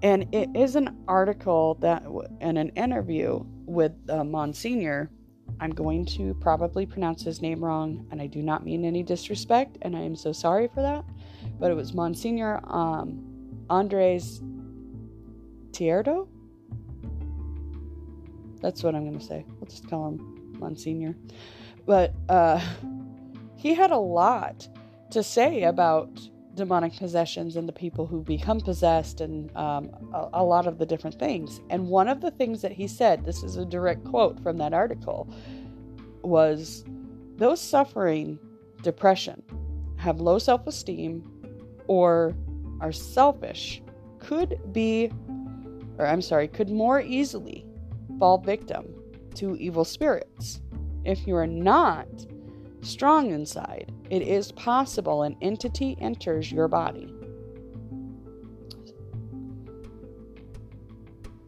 [0.02, 2.04] and it is an article that
[2.42, 5.10] in an interview with uh, Monsignor
[5.60, 9.78] I'm going to probably pronounce his name wrong, and I do not mean any disrespect,
[9.82, 11.04] and I am so sorry for that.
[11.58, 14.42] But it was Monsignor um, Andres
[15.70, 16.28] Tierdo.
[18.60, 19.44] That's what I'm going to say.
[19.60, 21.14] We'll just call him Monsignor.
[21.86, 22.60] But uh,
[23.56, 24.68] he had a lot
[25.10, 26.10] to say about
[26.56, 30.86] demonic possessions and the people who become possessed and um, a, a, lot of the
[30.86, 31.60] different things.
[31.70, 34.72] And one of the things that he said, this is a direct quote from that
[34.72, 35.28] article,
[36.22, 36.84] was
[37.36, 38.38] those suffering
[38.82, 39.42] depression
[39.96, 41.24] have low self esteem
[41.86, 42.34] or
[42.80, 43.82] are selfish
[44.18, 45.10] could be,
[45.98, 47.64] or I'm sorry, could more easily
[48.18, 48.86] fall victim
[49.34, 50.62] to evil spirits.
[51.04, 52.08] If you are not
[52.86, 57.12] strong inside, it is possible an entity enters your body.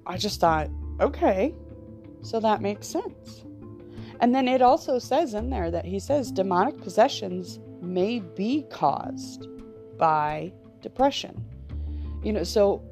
[0.07, 0.69] I just thought,
[1.01, 1.55] okay,
[2.23, 3.45] so that makes sense.
[4.21, 9.47] And then it also says in there that he says demonic possessions may be caused
[9.97, 11.45] by depression.
[12.25, 12.83] You know, so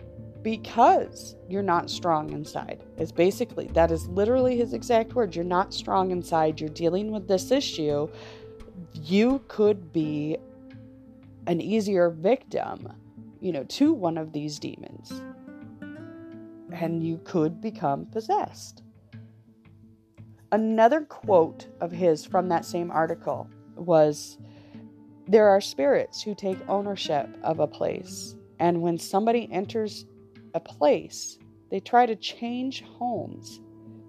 [0.42, 5.34] because you're not strong inside, is basically that is literally his exact words.
[5.34, 8.08] You're not strong inside, you're dealing with this issue
[9.02, 10.36] you could be
[11.46, 12.92] an easier victim,
[13.40, 15.22] you know, to one of these demons.
[16.72, 18.82] And you could become possessed.
[20.52, 24.38] Another quote of his from that same article was
[25.26, 30.06] There are spirits who take ownership of a place, and when somebody enters
[30.56, 31.38] a place,
[31.70, 33.60] they try to change homes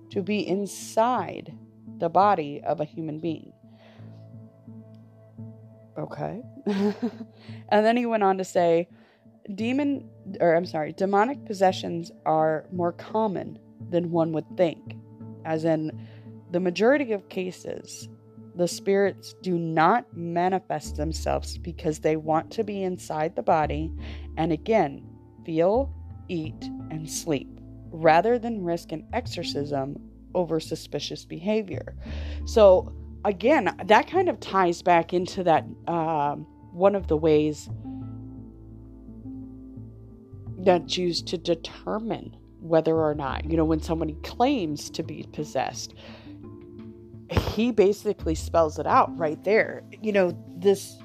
[0.09, 1.53] to be inside
[1.99, 3.51] the body of a human being.
[5.97, 6.41] Okay.
[6.65, 8.87] and then he went on to say,
[9.55, 14.95] demon, or I'm sorry, demonic possessions are more common than one would think.
[15.43, 15.91] As in,
[16.51, 18.07] the majority of cases,
[18.55, 23.91] the spirits do not manifest themselves because they want to be inside the body
[24.37, 25.05] and again
[25.45, 25.93] feel,
[26.29, 27.49] eat, and sleep
[27.91, 29.97] rather than risk an exorcism
[30.35, 31.95] over suspicious behavior.
[32.45, 32.93] So,
[33.25, 37.69] again, that kind of ties back into that um, one of the ways
[40.59, 45.93] that used to determine whether or not, you know, when somebody claims to be possessed,
[47.29, 49.83] he basically spells it out right there.
[50.01, 50.97] You know, this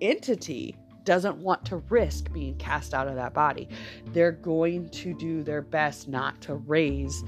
[0.00, 3.68] entity doesn't want to risk being cast out of that body.
[4.12, 7.24] They're going to do their best not to raise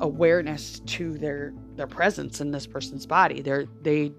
[0.00, 3.40] awareness to their their presence in this person's body.
[3.40, 4.12] They're they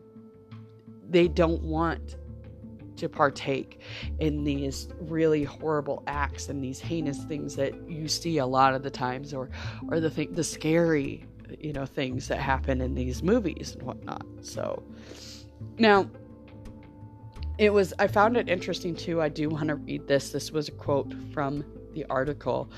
[1.10, 2.18] they don't want
[2.98, 3.82] to partake
[4.20, 8.84] in these really horrible acts and these heinous things that you see a lot of
[8.84, 9.50] the times or
[9.90, 11.26] or the thing the scary
[11.60, 14.82] you know things that happen in these movies and whatnot so
[15.78, 16.10] now
[17.58, 20.30] it was i found it interesting too i do want to read this.
[20.30, 21.64] This was a quote from
[21.94, 22.70] the article.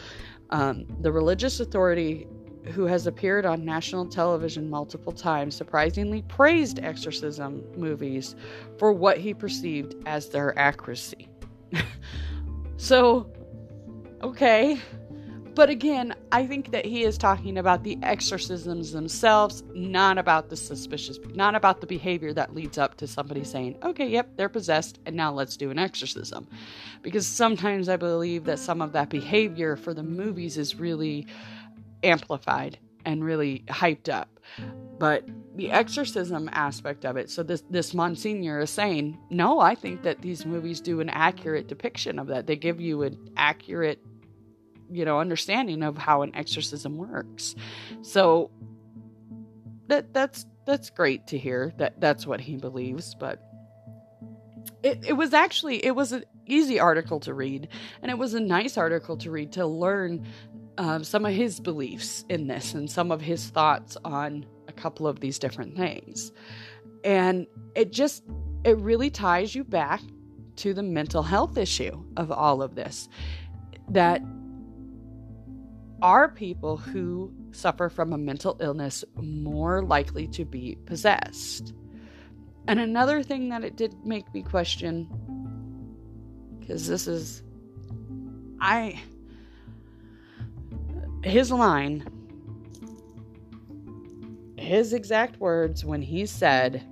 [0.49, 2.27] Um, the religious authority
[2.65, 8.35] who has appeared on national television multiple times surprisingly praised exorcism movies
[8.77, 11.29] for what he perceived as their accuracy.
[12.77, 13.31] So
[14.21, 14.79] okay
[15.57, 20.55] but again, I think that he is talking about the exorcisms themselves, not about the
[20.55, 24.99] suspicious, not about the behavior that leads up to somebody saying, okay, yep, they're possessed,
[25.07, 26.47] and now let's do an exorcism.
[27.01, 31.25] Because sometimes I believe that some of that behavior for the movies is really
[32.03, 34.39] amplified and really hyped up.
[34.99, 40.03] But the exorcism aspect of it, so this this Monsignor is saying, no, I think
[40.03, 42.45] that these movies do an accurate depiction of that.
[42.45, 43.99] They give you an accurate
[44.91, 47.55] you know understanding of how an exorcism works.
[48.01, 48.51] So
[49.87, 53.41] that that's that's great to hear that that's what he believes but
[54.83, 57.69] it, it was actually it was an easy article to read
[58.01, 60.25] and it was a nice article to read to learn
[60.77, 65.07] uh, some of his beliefs in this and some of his thoughts on a couple
[65.07, 66.31] of these different things.
[67.03, 68.23] And it just
[68.63, 70.01] it really ties you back
[70.57, 73.07] to the mental health issue of all of this
[73.89, 74.21] that
[76.01, 81.73] are people who suffer from a mental illness more likely to be possessed?
[82.67, 85.07] And another thing that it did make me question,
[86.59, 87.43] because this is,
[88.59, 89.01] I,
[91.23, 92.05] his line,
[94.57, 96.83] his exact words when he said,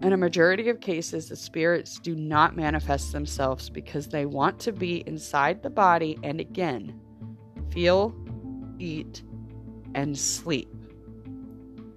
[0.00, 0.20] in a mm.
[0.20, 5.62] majority of cases, the spirits do not manifest themselves because they want to be inside
[5.62, 7.00] the body and again
[7.70, 8.14] feel,
[8.78, 9.22] eat,
[9.94, 10.68] and sleep.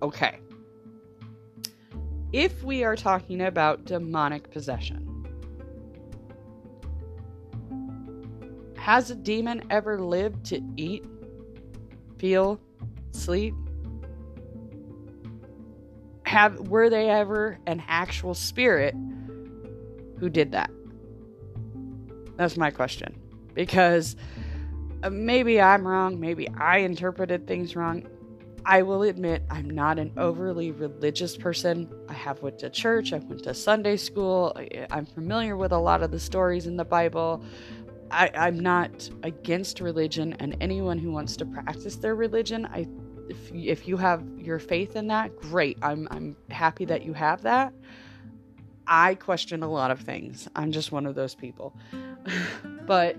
[0.01, 0.39] Okay.
[2.33, 5.07] If we are talking about demonic possession,
[8.77, 11.05] has a demon ever lived to eat,
[12.17, 12.59] feel,
[13.11, 13.53] sleep?
[16.31, 18.95] Have were they ever an actual spirit
[20.17, 20.71] who did that?
[22.37, 23.19] That's my question.
[23.53, 24.15] Because
[25.03, 28.07] uh, maybe I'm wrong, maybe I interpreted things wrong.
[28.63, 31.91] I will admit I'm not an overly religious person.
[32.07, 34.57] I have went to church, I went to Sunday school.
[34.89, 37.43] I'm familiar with a lot of the stories in the Bible.
[38.09, 42.87] I, am not against religion, and anyone who wants to practice their religion, I
[43.31, 45.77] if if you have your faith in that, great.
[45.81, 47.73] I'm I'm happy that you have that.
[48.87, 50.47] I question a lot of things.
[50.55, 51.75] I'm just one of those people.
[52.85, 53.15] but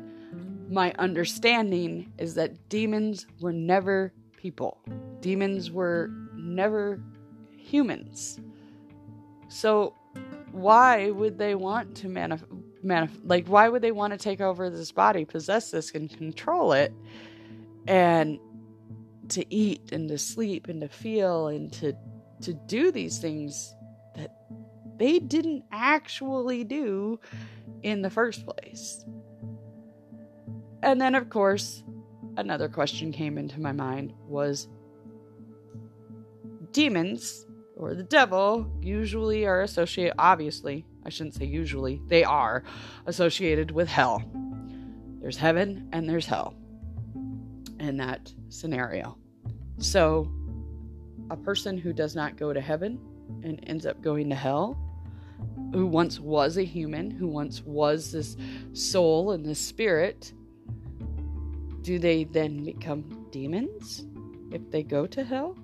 [0.68, 4.78] my understanding is that demons were never people.
[5.20, 7.00] Demons were never
[7.56, 8.38] humans.
[9.48, 9.94] So
[10.50, 12.44] why would they want to manif-
[12.84, 16.72] manif- like why would they want to take over this body, possess this and control
[16.72, 16.92] it
[17.86, 18.38] and
[19.28, 21.94] to eat and to sleep and to feel and to
[22.42, 23.74] to do these things
[24.16, 24.34] that
[24.98, 27.20] they didn't actually do
[27.82, 29.04] in the first place.
[30.82, 31.84] And then of course,
[32.36, 34.68] another question came into my mind was
[36.72, 37.46] demons
[37.76, 42.64] or the devil usually are associated obviously, I shouldn't say usually, they are
[43.06, 44.22] associated with hell.
[45.20, 46.56] There's heaven and there's hell
[47.82, 49.18] in that scenario.
[49.78, 50.30] So,
[51.30, 53.00] a person who does not go to heaven
[53.42, 54.78] and ends up going to hell,
[55.72, 58.36] who once was a human, who once was this
[58.72, 60.32] soul and this spirit,
[61.82, 64.06] do they then become demons
[64.52, 65.56] if they go to hell?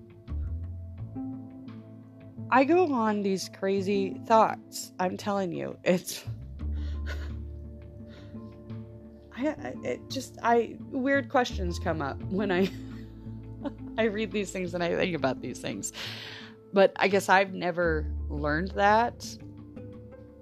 [2.51, 4.93] I go on these crazy thoughts.
[4.99, 6.25] I'm telling you, it's.
[9.39, 12.71] I, it just I weird questions come up when I
[13.99, 15.93] I read these things and I think about these things.
[16.73, 19.27] But I guess I've never learned that.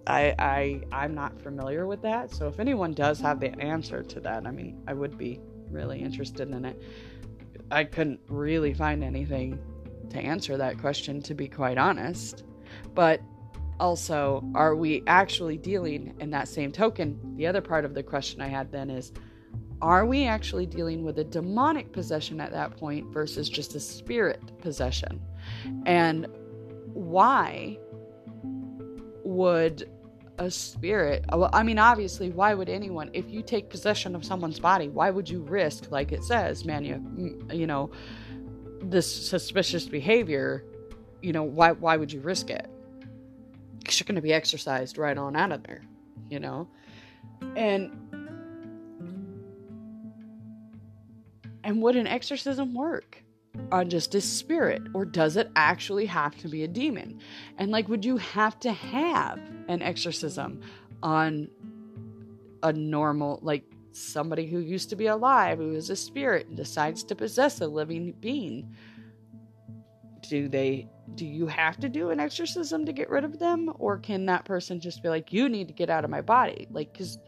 [0.07, 2.33] I I I'm not familiar with that.
[2.33, 5.41] So if anyone does have the answer to that, I mean, I would be
[5.71, 6.81] really interested in it.
[7.71, 9.59] I couldn't really find anything
[10.11, 12.45] to answer that question to be quite honest.
[12.95, 13.21] But
[13.79, 17.19] also, are we actually dealing in that same token?
[17.37, 19.13] The other part of the question I had then is
[19.83, 24.41] are we actually dealing with a demonic possession at that point versus just a spirit
[24.61, 25.21] possession?
[25.85, 26.27] And
[26.95, 27.79] why
[29.25, 29.91] would
[30.39, 34.89] a spirit i mean obviously why would anyone if you take possession of someone's body
[34.89, 37.91] why would you risk like it says man you, you know
[38.83, 40.63] this suspicious behavior
[41.23, 42.69] you know why why would you risk it
[43.93, 45.83] you're going to be exorcised right on out of there
[46.29, 46.69] you know
[47.57, 47.91] and
[51.67, 53.25] And would an exorcism work
[53.73, 54.83] on just a spirit?
[54.95, 57.19] Or does it actually have to be a demon?
[57.59, 60.61] And like, would you have to have an exorcism
[61.03, 61.49] on
[62.63, 67.03] a normal, like somebody who used to be alive, who is a spirit and decides
[67.03, 68.77] to possess a living being?
[70.29, 73.99] Do they do you have to do an exorcism to get rid of them or
[73.99, 76.93] can that person just be like you need to get out of my body like
[76.93, 77.19] cuz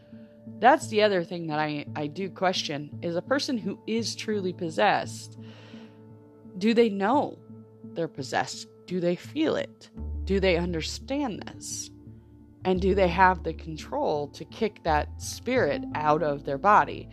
[0.58, 4.52] that's the other thing that I, I do question is a person who is truly
[4.52, 5.38] possessed,
[6.56, 7.38] do they know
[7.92, 8.66] they're possessed?
[8.86, 9.90] Do they feel it?
[10.24, 11.90] Do they understand this?
[12.64, 17.08] And do they have the control to kick that spirit out of their body?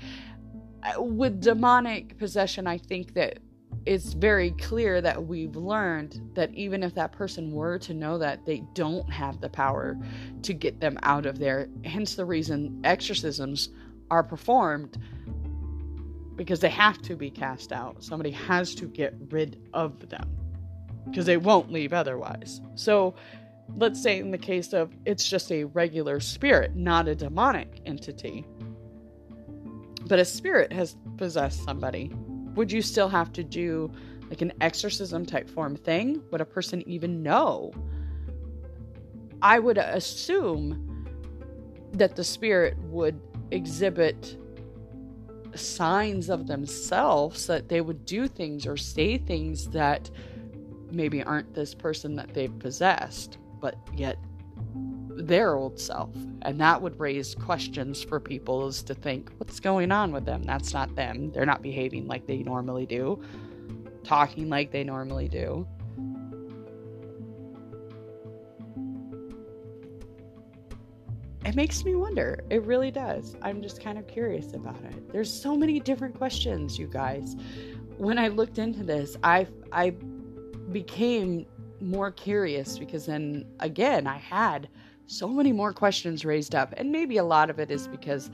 [0.83, 3.39] Uh, with demonic possession, I think that
[3.85, 8.45] it's very clear that we've learned that even if that person were to know that
[8.45, 9.97] they don't have the power
[10.41, 11.69] to get them out of there.
[11.83, 13.69] Hence the reason exorcisms
[14.09, 14.97] are performed
[16.35, 18.03] because they have to be cast out.
[18.03, 20.35] Somebody has to get rid of them
[21.05, 22.61] because they won't leave otherwise.
[22.73, 23.13] So
[23.77, 28.45] let's say in the case of it's just a regular spirit not a demonic entity
[30.07, 32.11] but a spirit has possessed somebody
[32.55, 33.91] would you still have to do
[34.29, 37.71] like an exorcism type form thing, would a person even know?
[39.41, 41.07] I would assume
[41.93, 43.19] that the spirit would
[43.51, 44.37] exhibit
[45.57, 50.09] signs of themselves that they would do things or say things that
[50.91, 54.17] maybe aren't this person that they've possessed, but yet
[55.15, 56.15] their old self.
[56.43, 60.43] And that would raise questions for people as to think, what's going on with them?
[60.43, 61.31] That's not them.
[61.31, 63.21] They're not behaving like they normally do,
[64.03, 65.67] talking like they normally do.
[71.45, 72.43] It makes me wonder.
[72.49, 73.35] It really does.
[73.43, 75.11] I'm just kind of curious about it.
[75.11, 77.35] There's so many different questions, you guys.
[77.97, 79.91] When I looked into this, I I
[80.71, 81.45] became
[81.79, 84.69] more curious because then again, I had
[85.07, 86.73] so many more questions raised up.
[86.77, 88.29] And maybe a lot of it is because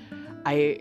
[0.46, 0.80] I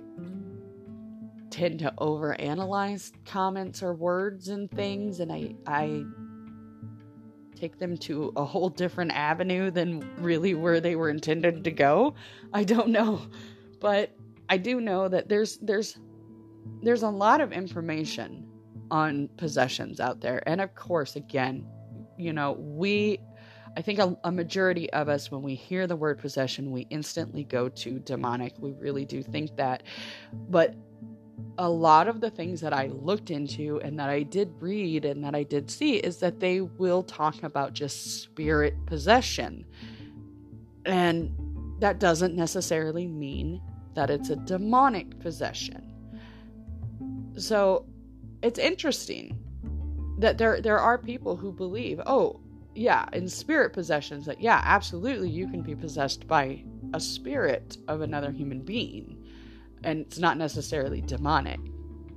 [1.50, 6.04] tend to overanalyze comments or words and things and I I
[7.56, 12.14] take them to a whole different avenue than really where they were intended to go.
[12.52, 13.20] I don't know.
[13.80, 14.16] But
[14.48, 15.98] I do know that there's there's
[16.82, 18.46] there's a lot of information
[18.90, 20.42] on possessions out there.
[20.48, 21.66] And of course, again,
[22.18, 23.18] you know, we
[23.76, 27.44] I think a, a, majority of us, when we hear the word possession, we instantly
[27.44, 28.54] go to demonic.
[28.58, 29.84] We really do think that.
[30.32, 30.74] But
[31.58, 35.22] a lot of the things that I looked into and that I did read and
[35.24, 39.64] that I did see is that they will talk about just spirit possession.
[40.84, 41.32] And
[41.80, 43.60] that doesn't necessarily mean
[43.94, 45.92] that it's a demonic possession.
[47.36, 47.86] So
[48.42, 49.38] it's interesting
[50.18, 52.40] that there there are people who believe, oh,
[52.80, 56.64] yeah, in spirit possessions that yeah, absolutely you can be possessed by
[56.94, 59.22] a spirit of another human being
[59.84, 61.60] and it's not necessarily demonic,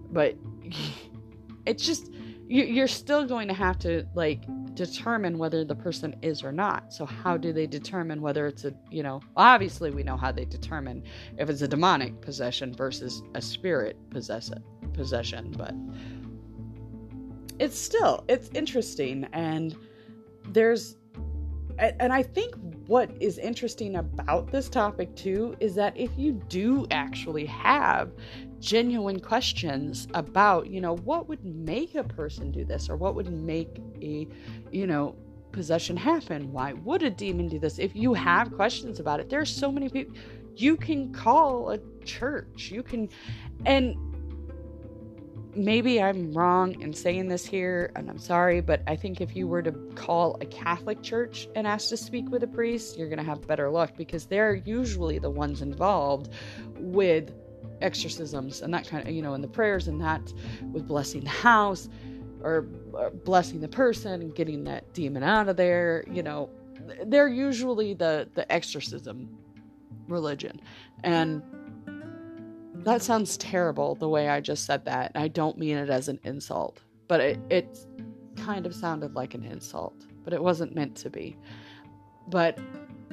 [0.10, 0.38] but
[1.66, 2.14] it's just
[2.48, 6.94] you, are still going to have to like determine whether the person is or not.
[6.94, 10.46] So how do they determine whether it's a you know obviously we know how they
[10.46, 11.04] determine
[11.38, 15.76] if it's a demonic possession versus a spirit possession possession, but
[17.60, 19.76] it's still it's interesting and
[20.50, 20.98] there's
[21.80, 22.56] and I think
[22.88, 28.12] what is interesting about this topic too is that if you do actually have
[28.60, 33.32] genuine questions about, you know, what would make a person do this or what would
[33.32, 34.28] make a,
[34.72, 35.16] you know,
[35.52, 36.52] possession happen?
[36.52, 37.80] Why would a demon do this?
[37.80, 40.16] If you have questions about it, there's so many people
[40.56, 42.70] you can call a church.
[42.72, 43.10] You can
[43.66, 43.96] and
[45.56, 49.48] maybe I'm wrong in saying this here, and I'm sorry, but I think if you
[49.48, 53.20] were to call a Catholic church and ask to speak with a priest, you're going
[53.20, 56.30] to have better luck because they're usually the ones involved
[56.78, 57.34] with
[57.82, 60.34] exorcisms and that kind of, you know, and the prayers and that
[60.72, 61.90] with blessing the house
[62.42, 62.64] or,
[63.24, 66.50] blessing the person and getting that demon out of there, you know,
[67.06, 69.30] they're usually the the exorcism
[70.08, 70.60] religion.
[71.04, 71.42] And
[72.84, 75.12] that sounds terrible the way I just said that.
[75.16, 77.78] I don't mean it as an insult, but it, it
[78.36, 81.38] kind of sounded like an insult, but it wasn't meant to be.
[82.28, 82.58] But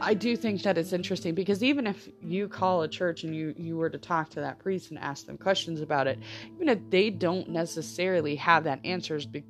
[0.01, 3.55] I do think that it's interesting because even if you call a church and you,
[3.57, 6.19] you were to talk to that priest and ask them questions about it,
[6.55, 9.45] even if they don't necessarily have that answers, be,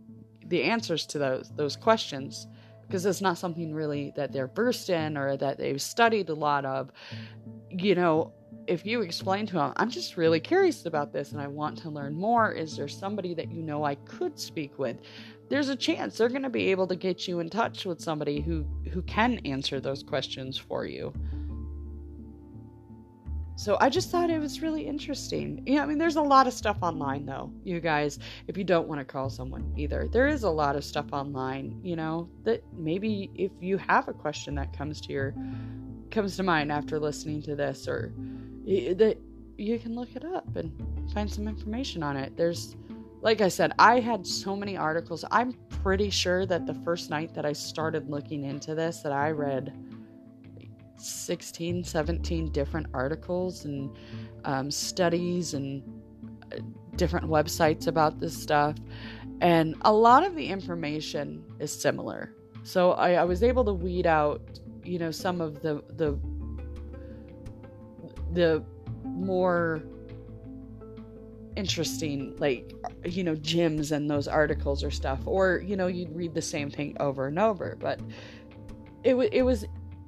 [0.47, 2.49] the answers to those those questions,
[2.83, 6.65] because it's not something really that they're versed in or that they've studied a lot
[6.65, 6.91] of,
[7.71, 8.33] you know,
[8.67, 11.91] if you explain to them, I'm just really curious about this and I want to
[11.91, 14.99] learn more, is there somebody that you know I could speak with?
[15.49, 18.41] There's a chance they're going to be able to get you in touch with somebody
[18.41, 21.13] who who can answer those questions for you.
[23.61, 25.63] So I just thought it was really interesting.
[25.67, 28.89] Yeah, I mean, there's a lot of stuff online, though, you guys, if you don't
[28.89, 30.09] want to call someone either.
[30.11, 34.15] There is a lot of stuff online, you know, that maybe if you have a
[34.15, 35.35] question that comes to your
[36.11, 38.15] comes to mind after listening to this or
[38.65, 39.19] that
[39.59, 40.73] you can look it up and
[41.13, 42.35] find some information on it.
[42.39, 42.77] There's,
[43.21, 45.23] like I said, I had so many articles.
[45.31, 45.53] I'm
[45.83, 49.90] pretty sure that the first night that I started looking into this, that I read
[51.01, 53.97] 16, 17 different articles and
[54.45, 55.83] um, studies and
[56.53, 56.59] uh,
[56.97, 58.77] different websites about this stuff.
[59.41, 62.35] And a lot of the information is similar.
[62.63, 66.19] So I, I was able to weed out, you know, some of the the
[68.33, 68.65] the
[69.05, 69.83] more
[71.57, 72.73] interesting like
[73.05, 76.71] you know gyms and those articles or stuff or you know you'd read the same
[76.71, 78.01] thing over and over but
[79.03, 79.65] it, w- it was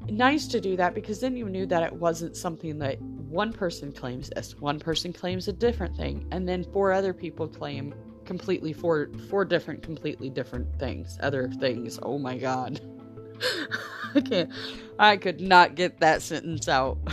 [0.08, 3.92] nice to do that because then you knew that it wasn't something that one person
[3.92, 7.94] claims this one person claims a different thing and then four other people claim
[8.24, 11.98] completely four four different completely different things other things.
[12.02, 12.80] Oh my god.
[14.14, 14.50] I can't
[14.98, 16.98] i could not get that sentence out.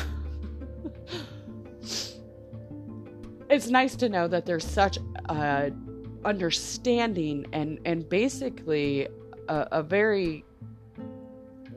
[3.49, 5.71] It's nice to know that there's such a
[6.23, 9.07] understanding and and basically
[9.47, 10.45] a, a very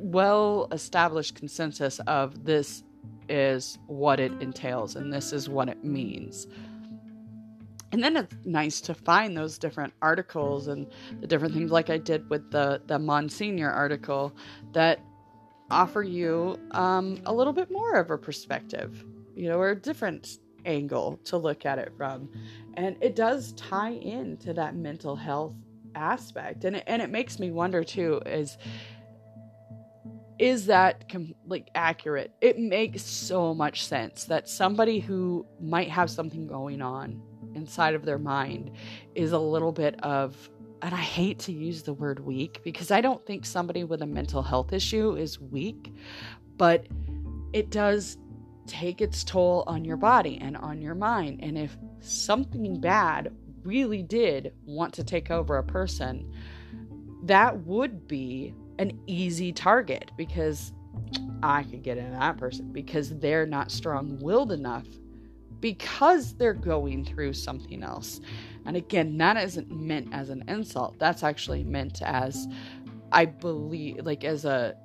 [0.03, 2.85] well established consensus of this
[3.29, 6.47] is what it entails and this is what it means.
[7.93, 10.87] And then it's nice to find those different articles and
[11.21, 14.35] the different things like i did with the the monsignor article
[14.73, 14.99] that
[15.71, 20.39] offer you um, a little bit more of a perspective you know or a different
[20.65, 22.29] angle to look at it from.
[22.75, 25.55] And it does tie into that mental health
[25.95, 26.65] aspect.
[26.65, 28.57] And it, and it makes me wonder too is
[30.43, 36.11] is that com- like accurate it makes so much sense that somebody who might have
[36.11, 37.23] something going on
[37.55, 38.73] inside of their mind
[39.15, 40.51] is a little bit of
[40.83, 44.07] and I hate to use the word weak because I don't think somebody with a
[44.07, 45.95] mental health issue is weak,
[46.57, 46.89] but
[47.53, 48.19] it does
[48.67, 51.39] take its toll on your body and on your mind.
[51.41, 53.33] And if something bad
[53.63, 56.33] really did want to take over a person,
[57.27, 60.73] that would be an easy target because
[61.43, 64.87] I could get in that person because they're not strong willed enough
[65.61, 68.21] because they're going through something else.
[68.67, 70.99] And again, that isn't meant as an insult.
[70.99, 72.49] That's actually meant as,
[73.11, 74.77] I believe, like as a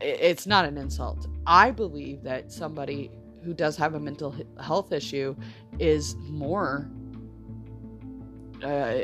[0.00, 1.26] it's not an insult.
[1.46, 3.10] I believe that somebody
[3.42, 5.34] who does have a mental health issue
[5.78, 6.90] is more
[8.62, 9.00] uh,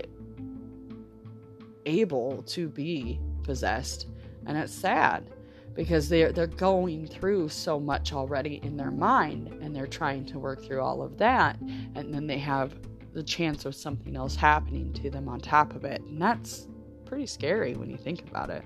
[1.86, 4.06] able to be possessed,
[4.46, 5.30] and it's sad
[5.74, 10.38] because they're they're going through so much already in their mind, and they're trying to
[10.38, 11.58] work through all of that,
[11.94, 12.74] and then they have
[13.12, 16.68] the chance of something else happening to them on top of it, and that's
[17.04, 18.64] pretty scary when you think about it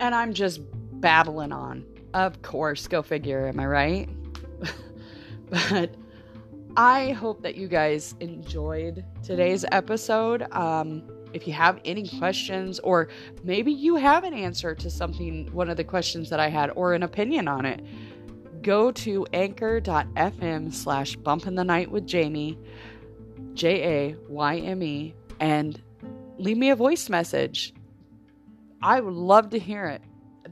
[0.00, 0.60] and I'm just
[1.00, 1.84] babbling on.
[2.14, 4.08] Of course, go figure, am I right?
[5.50, 5.94] but
[6.80, 10.50] I hope that you guys enjoyed today's episode.
[10.50, 11.02] Um,
[11.34, 13.08] if you have any questions, or
[13.44, 16.94] maybe you have an answer to something, one of the questions that I had, or
[16.94, 17.84] an opinion on it,
[18.62, 22.56] go to anchor.fm slash bump in the night with Jayme,
[23.52, 25.82] J A Y M E, and
[26.38, 27.74] leave me a voice message.
[28.80, 30.00] I would love to hear it.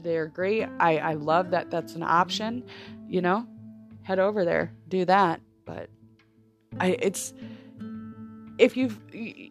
[0.03, 0.69] They're great.
[0.79, 2.65] I, I love that that's an option.
[3.07, 3.47] You know,
[4.03, 5.41] head over there, do that.
[5.65, 5.89] But
[6.79, 7.33] I it's
[8.57, 8.95] if you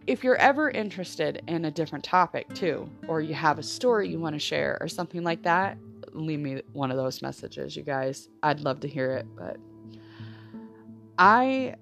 [0.07, 4.21] if you're ever interested in a different topic too, or you have a story you
[4.21, 5.79] want to share or something like that,
[6.12, 8.29] leave me one of those messages, you guys.
[8.43, 9.27] I'd love to hear it.
[9.37, 9.57] But
[11.19, 11.75] I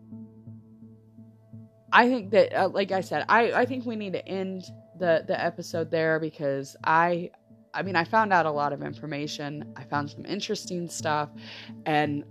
[1.92, 4.64] I think that, uh, like I said, I, I think we need to end
[4.98, 7.30] the the episode there because I
[7.74, 9.72] I mean I found out a lot of information.
[9.76, 11.30] I found some interesting stuff
[11.84, 12.24] and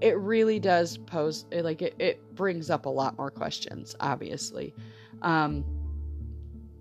[0.00, 4.74] it really does pose like it, it brings up a lot more questions obviously
[5.22, 5.64] um,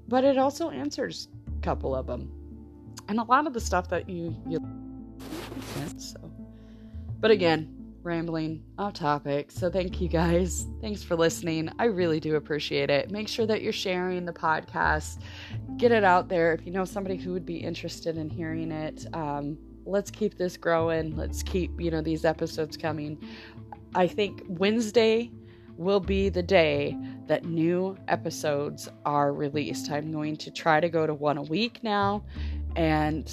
[0.07, 2.31] but it also answers a couple of them
[3.07, 4.59] and a lot of the stuff that you you
[5.97, 6.19] so
[7.19, 9.51] but again rambling off topic.
[9.51, 10.67] So thank you guys.
[10.79, 11.69] Thanks for listening.
[11.79, 13.09] I really do appreciate it.
[13.09, 15.19] Make sure that you're sharing the podcast.
[15.77, 16.53] Get it out there.
[16.53, 20.57] If you know somebody who would be interested in hearing it, um, let's keep this
[20.57, 21.15] growing.
[21.15, 23.17] Let's keep, you know, these episodes coming.
[23.93, 25.31] I think Wednesday
[25.77, 29.91] will be the day that new episodes are released.
[29.91, 32.23] I'm going to try to go to one a week now
[32.75, 33.31] and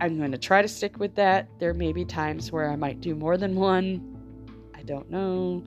[0.00, 1.48] I'm going to try to stick with that.
[1.58, 4.12] There may be times where I might do more than one.
[4.74, 5.64] I don't know.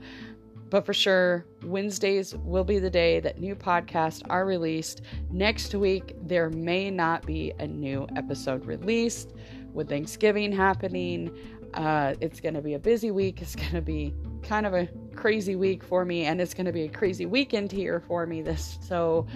[0.70, 5.02] But for sure, Wednesdays will be the day that new podcasts are released.
[5.32, 9.34] Next week, there may not be a new episode released.
[9.74, 11.36] With Thanksgiving happening,
[11.74, 13.42] uh, it's going to be a busy week.
[13.42, 14.14] It's going to be
[14.44, 17.72] kind of a crazy week for me, and it's going to be a crazy weekend
[17.72, 18.42] here for me.
[18.42, 19.28] This so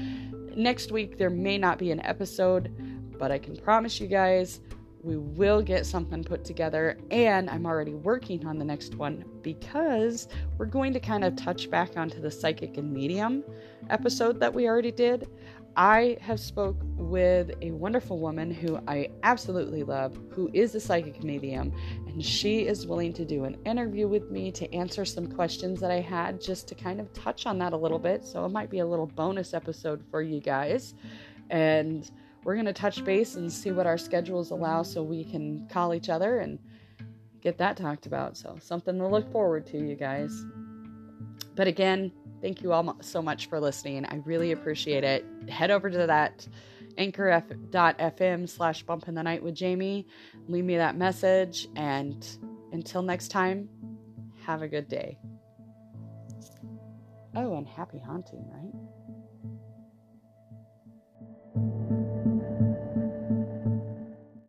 [0.55, 2.71] next week there may not be an episode,
[3.17, 4.61] but I can promise you guys
[5.03, 10.27] we will get something put together and i'm already working on the next one because
[10.57, 13.43] we're going to kind of touch back onto the psychic and medium
[13.89, 15.27] episode that we already did.
[15.75, 21.23] I have spoke with a wonderful woman who i absolutely love who is a psychic
[21.23, 21.73] medium
[22.07, 25.89] and she is willing to do an interview with me to answer some questions that
[25.89, 28.23] i had just to kind of touch on that a little bit.
[28.23, 30.93] So it might be a little bonus episode for you guys.
[31.49, 32.09] And
[32.43, 35.93] we're going to touch base and see what our schedules allow so we can call
[35.93, 36.59] each other and
[37.41, 38.37] get that talked about.
[38.37, 40.45] So, something to look forward to, you guys.
[41.55, 44.05] But again, thank you all so much for listening.
[44.05, 45.25] I really appreciate it.
[45.49, 46.47] Head over to that
[46.97, 50.05] anchor.fm slash bump in the night with Jayme.
[50.47, 51.67] Leave me that message.
[51.75, 52.25] And
[52.71, 53.69] until next time,
[54.45, 55.17] have a good day.
[57.35, 58.92] Oh, and happy haunting, right?